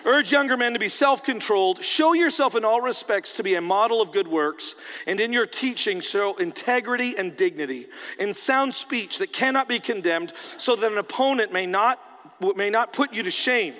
[0.04, 1.82] Urge younger men to be self controlled.
[1.82, 4.74] Show yourself in all respects to be a model of good works,
[5.06, 7.86] and in your teaching, show integrity and dignity,
[8.18, 12.00] in sound speech that cannot be condemned, so that an opponent may not,
[12.56, 13.74] may not put you to shame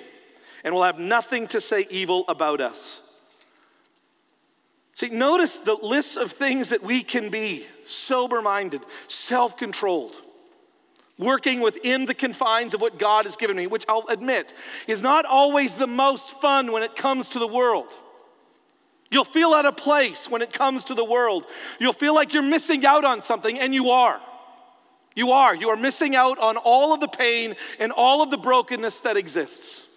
[0.63, 3.01] and will have nothing to say evil about us.
[4.95, 10.15] See, notice the list of things that we can be sober minded, self controlled
[11.17, 14.53] working within the confines of what God has given me, which I'll admit
[14.87, 17.87] is not always the most fun when it comes to the world.
[19.11, 21.45] You'll feel out of place when it comes to the world.
[21.79, 24.19] You'll feel like you're missing out on something, and you are.
[25.15, 25.55] You are.
[25.55, 29.15] You are missing out on all of the pain and all of the brokenness that
[29.15, 29.87] exists.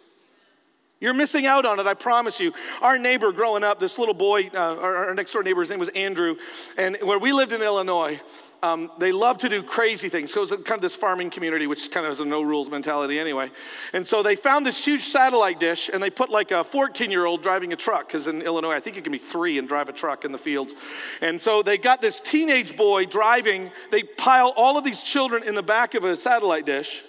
[1.00, 2.52] You're missing out on it, I promise you.
[2.82, 5.78] Our neighbor growing up, this little boy, uh, our, our next door neighbor, his name
[5.78, 6.34] was Andrew,
[6.76, 8.20] and where we lived in Illinois,
[8.64, 10.32] um, they love to do crazy things.
[10.32, 13.20] So it's kind of this farming community, which kind of has a no rules mentality
[13.20, 13.52] anyway.
[13.92, 17.26] And so they found this huge satellite dish and they put like a 14 year
[17.26, 19.88] old driving a truck, because in Illinois, I think you can be three and drive
[19.88, 20.74] a truck in the fields.
[21.20, 25.54] And so they got this teenage boy driving, they pile all of these children in
[25.54, 27.04] the back of a satellite dish,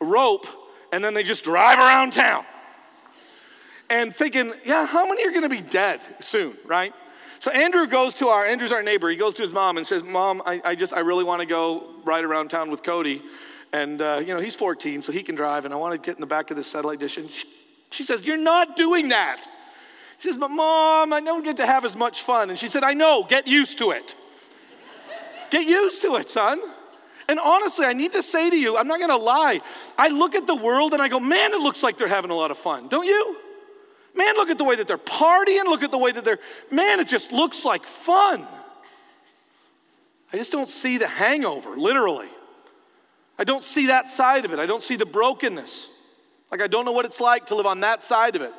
[0.00, 0.46] rope,
[0.90, 2.46] and then they just drive around town.
[3.90, 6.92] And thinking, yeah, how many are gonna be dead soon, right?
[7.44, 9.10] So Andrew goes to our, Andrew's our neighbor.
[9.10, 11.46] He goes to his mom and says, Mom, I, I just, I really want to
[11.46, 13.20] go ride around town with Cody.
[13.70, 16.16] And, uh, you know, he's 14, so he can drive, and I want to get
[16.16, 17.18] in the back of this satellite dish.
[17.18, 17.46] And she,
[17.90, 19.46] she says, You're not doing that.
[20.20, 22.48] She says, But mom, I don't get to have as much fun.
[22.48, 24.14] And she said, I know, get used to it.
[25.50, 26.60] get used to it, son.
[27.28, 29.60] And honestly, I need to say to you, I'm not gonna lie.
[29.98, 32.36] I look at the world and I go, man, it looks like they're having a
[32.36, 33.36] lot of fun, don't you?
[34.16, 35.64] Man, look at the way that they're partying.
[35.64, 36.38] Look at the way that they're,
[36.70, 38.46] man, it just looks like fun.
[40.32, 42.28] I just don't see the hangover, literally.
[43.38, 44.58] I don't see that side of it.
[44.58, 45.88] I don't see the brokenness.
[46.50, 48.52] Like, I don't know what it's like to live on that side of it.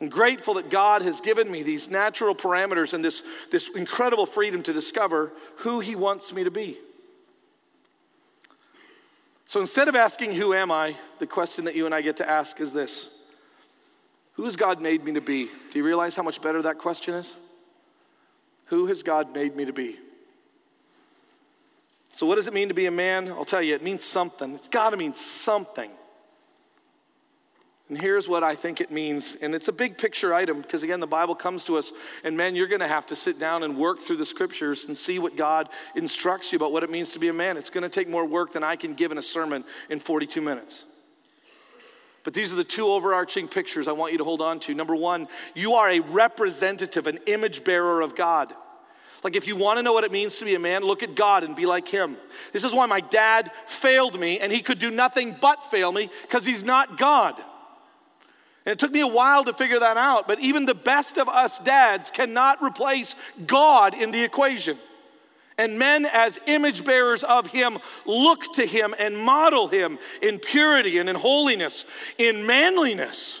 [0.00, 4.62] I'm grateful that God has given me these natural parameters and this, this incredible freedom
[4.64, 6.76] to discover who He wants me to be.
[9.46, 10.96] So instead of asking, Who am I?
[11.18, 13.21] the question that you and I get to ask is this
[14.42, 15.44] who has God made me to be?
[15.70, 17.36] Do you realize how much better that question is?
[18.66, 19.94] Who has God made me to be?
[22.10, 23.28] So, what does it mean to be a man?
[23.28, 24.52] I'll tell you, it means something.
[24.54, 25.92] It's got to mean something.
[27.88, 29.36] And here's what I think it means.
[29.36, 31.92] And it's a big picture item because, again, the Bible comes to us,
[32.24, 34.96] and men, you're going to have to sit down and work through the scriptures and
[34.96, 37.56] see what God instructs you about what it means to be a man.
[37.56, 40.40] It's going to take more work than I can give in a sermon in 42
[40.40, 40.82] minutes.
[42.24, 44.74] But these are the two overarching pictures I want you to hold on to.
[44.74, 48.54] Number one, you are a representative, an image bearer of God.
[49.24, 51.14] Like, if you want to know what it means to be a man, look at
[51.14, 52.16] God and be like him.
[52.52, 56.10] This is why my dad failed me, and he could do nothing but fail me
[56.22, 57.36] because he's not God.
[58.64, 61.28] And it took me a while to figure that out, but even the best of
[61.28, 63.14] us dads cannot replace
[63.46, 64.78] God in the equation.
[65.58, 70.98] And men, as image bearers of Him, look to Him and model Him in purity
[70.98, 71.84] and in holiness,
[72.18, 73.38] in manliness.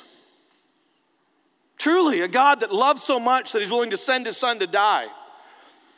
[1.78, 4.66] Truly, a God that loves so much that He's willing to send His Son to
[4.66, 5.06] die.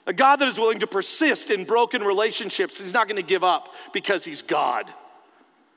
[0.07, 2.81] A God that is willing to persist in broken relationships.
[2.81, 4.87] He's not going to give up because He's God.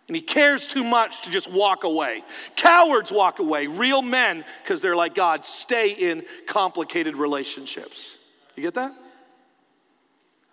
[0.07, 2.23] And he cares too much to just walk away.
[2.55, 3.67] Cowards walk away.
[3.67, 8.17] Real men, because they're like God, stay in complicated relationships.
[8.55, 8.93] You get that?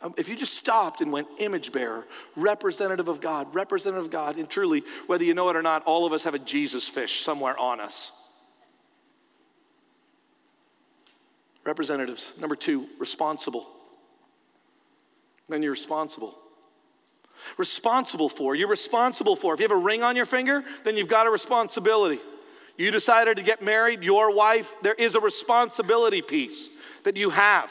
[0.04, 2.04] Um, if you just stopped and went image bearer,
[2.36, 6.04] representative of God, representative of God, and truly, whether you know it or not, all
[6.04, 8.12] of us have a Jesus fish somewhere on us.
[11.64, 12.34] Representatives.
[12.38, 13.66] Number two, responsible.
[15.48, 16.38] Then you're responsible
[17.58, 18.54] responsible for.
[18.54, 19.52] You're responsible for.
[19.52, 22.18] If you have a ring on your finger, then you've got a responsibility.
[22.78, 26.70] You decided to get married, your wife, there is a responsibility piece
[27.02, 27.70] that you have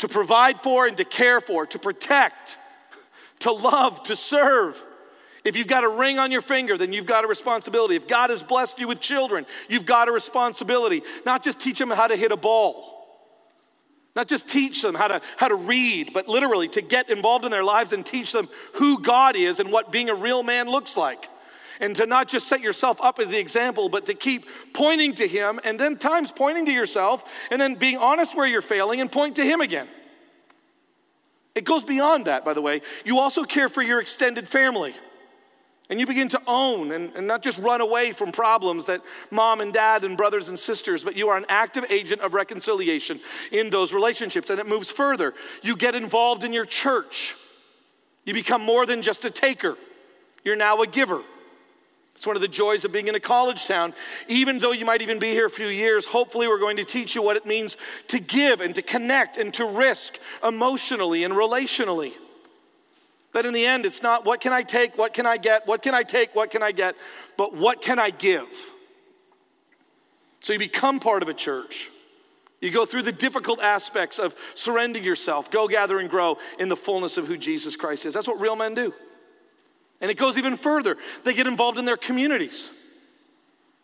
[0.00, 2.58] to provide for and to care for, to protect,
[3.40, 4.84] to love, to serve.
[5.44, 7.96] If you've got a ring on your finger, then you've got a responsibility.
[7.96, 11.02] If God has blessed you with children, you've got a responsibility.
[11.24, 13.00] Not just teach them how to hit a ball
[14.16, 17.50] not just teach them how to, how to read, but literally to get involved in
[17.50, 20.96] their lives and teach them who God is and what being a real man looks
[20.96, 21.29] like.
[21.80, 25.26] And to not just set yourself up as the example, but to keep pointing to
[25.26, 29.10] Him and then times pointing to yourself and then being honest where you're failing and
[29.10, 29.88] point to Him again.
[31.54, 32.82] It goes beyond that, by the way.
[33.04, 34.94] You also care for your extended family.
[35.88, 39.02] And you begin to own and, and, not just run away from problems that
[39.32, 43.18] mom and dad and brothers and sisters, but you are an active agent of reconciliation
[43.50, 44.50] in those relationships.
[44.50, 45.34] And it moves further.
[45.62, 47.34] You get involved in your church.
[48.24, 49.76] You become more than just a taker,
[50.44, 51.22] you're now a giver.
[52.20, 53.94] It's one of the joys of being in a college town.
[54.28, 57.14] Even though you might even be here a few years, hopefully, we're going to teach
[57.14, 62.12] you what it means to give and to connect and to risk emotionally and relationally.
[63.32, 65.80] That in the end, it's not what can I take, what can I get, what
[65.80, 66.94] can I take, what can I get,
[67.38, 68.48] but what can I give?
[70.40, 71.88] So you become part of a church.
[72.60, 76.76] You go through the difficult aspects of surrendering yourself, go gather and grow in the
[76.76, 78.12] fullness of who Jesus Christ is.
[78.12, 78.92] That's what real men do.
[80.00, 80.96] And it goes even further.
[81.24, 82.70] They get involved in their communities.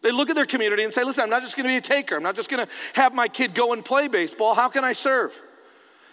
[0.03, 2.17] They look at their community and say, listen, I'm not just gonna be a taker.
[2.17, 4.55] I'm not just gonna have my kid go and play baseball.
[4.55, 5.41] How can I serve?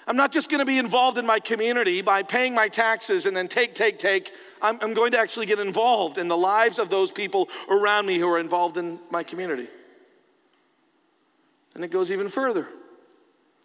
[0.06, 3.48] I'm not just to be involved in my community by paying my taxes and then
[3.48, 4.32] take, take, take.
[4.62, 8.18] I'm, I'm, going to actually get involved in the lives of those people around me
[8.18, 9.68] who are involved in my community.
[11.76, 12.68] And it goes even further.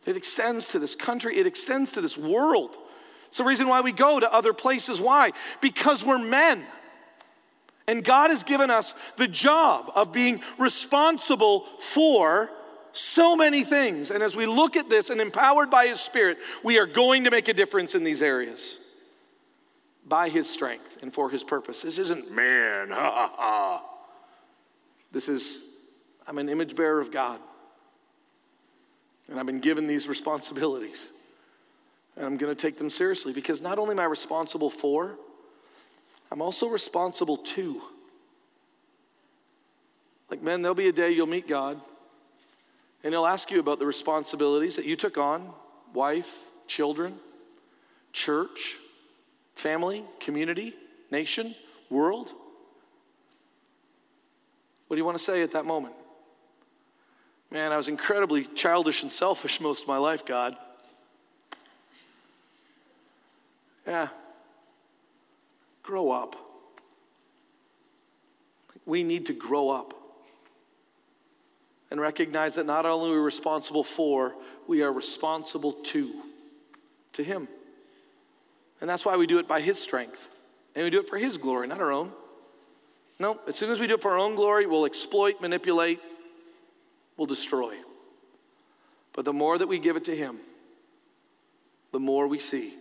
[0.07, 2.79] It extends to this country, it extends to this world.
[3.29, 5.01] It's the reason why we go to other places.
[5.01, 5.33] Why?
[5.61, 6.65] Because we're men.
[7.87, 12.51] And God has given us the job of being responsible for
[12.93, 14.11] so many things.
[14.11, 17.31] And as we look at this and empowered by His Spirit, we are going to
[17.31, 18.79] make a difference in these areas
[20.07, 21.83] by His strength and for His purpose.
[21.83, 23.85] This isn't man, ha ha ha.
[25.13, 25.59] This is,
[26.27, 27.41] I'm an image bearer of God.
[29.31, 31.13] And I've been given these responsibilities.
[32.19, 35.15] And I'm going to take them seriously because not only am I responsible for,
[36.33, 37.81] I'm also responsible to.
[40.29, 41.81] Like, men, there'll be a day you'll meet God.
[43.05, 45.53] And he'll ask you about the responsibilities that you took on
[45.95, 47.15] wife, children,
[48.13, 48.77] church,
[49.55, 50.75] family, community,
[51.13, 51.55] nation,
[51.89, 52.33] world.
[54.89, 55.95] What do you want to say at that moment?
[57.53, 60.57] Man, I was incredibly childish and selfish most of my life, God.
[63.89, 64.09] Yeah.
[65.83, 66.37] Grow up.
[68.85, 69.95] We need to grow up
[71.91, 74.35] and recognize that not only are we responsible for,
[74.67, 76.13] we are responsible to,
[77.15, 77.49] to Him.
[78.83, 80.29] And that's why we do it by His strength.
[80.75, 82.13] And we do it for His glory, not our own.
[83.19, 86.01] No, as soon as we do it for our own glory, we'll exploit, manipulate,
[87.17, 87.75] we'll destroy.
[89.15, 90.37] But the more that we give it to Him,
[91.91, 92.75] the more we see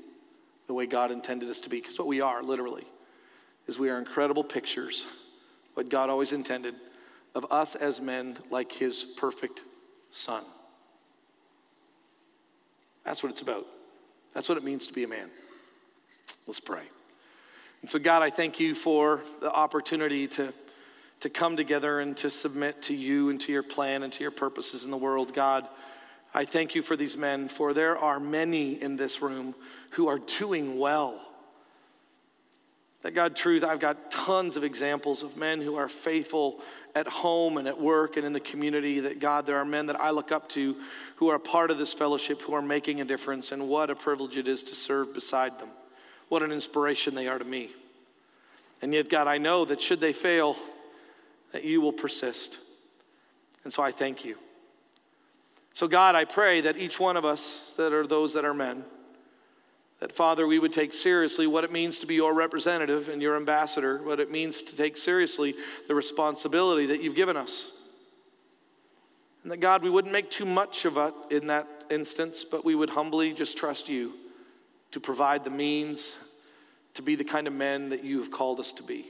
[0.67, 1.79] the way God intended us to be.
[1.79, 2.85] Because what we are, literally,
[3.67, 5.05] is we are incredible pictures,
[5.73, 6.75] what God always intended
[7.35, 9.61] of us as men like his perfect
[10.11, 10.43] son.
[13.03, 13.65] That's what it's about.
[14.33, 15.29] That's what it means to be a man.
[16.45, 16.83] Let's pray.
[17.81, 20.51] And so, God, I thank you for the opportunity to,
[21.21, 24.31] to come together and to submit to you and to your plan and to your
[24.31, 25.33] purposes in the world.
[25.33, 25.67] God,
[26.37, 29.55] I thank you for these men, for there are many in this room
[29.89, 31.19] who are doing well.
[33.01, 36.61] That God, truth, I've got tons of examples of men who are faithful
[36.93, 38.99] at home and at work and in the community.
[38.99, 40.75] That God, there are men that I look up to
[41.15, 44.37] who are part of this fellowship, who are making a difference, and what a privilege
[44.37, 45.69] it is to serve beside them.
[46.29, 47.71] What an inspiration they are to me.
[48.83, 50.55] And yet, God, I know that should they fail,
[51.51, 52.59] that you will persist.
[53.63, 54.37] And so I thank you.
[55.77, 58.83] So, God, I pray that each one of us that are those that are men,
[59.99, 63.35] that Father, we would take seriously what it means to be your representative and your
[63.35, 65.53] ambassador, what it means to take seriously
[65.87, 67.77] the responsibility that you've given us.
[69.43, 72.73] And that God, we wouldn't make too much of it in that instance, but we
[72.73, 74.13] would humbly just trust you
[74.89, 76.15] to provide the means
[76.95, 79.05] to be the kind of men that you have called us to be.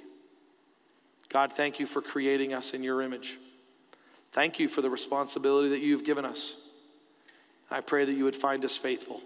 [1.30, 3.40] God, thank you for creating us in your image.
[4.32, 6.68] Thank you for the responsibility that you've given us.
[7.70, 9.22] I pray that you would find us faithful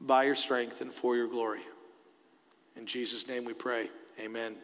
[0.00, 1.60] by your strength and for your glory.
[2.76, 3.88] In Jesus' name we pray.
[4.20, 4.56] Amen.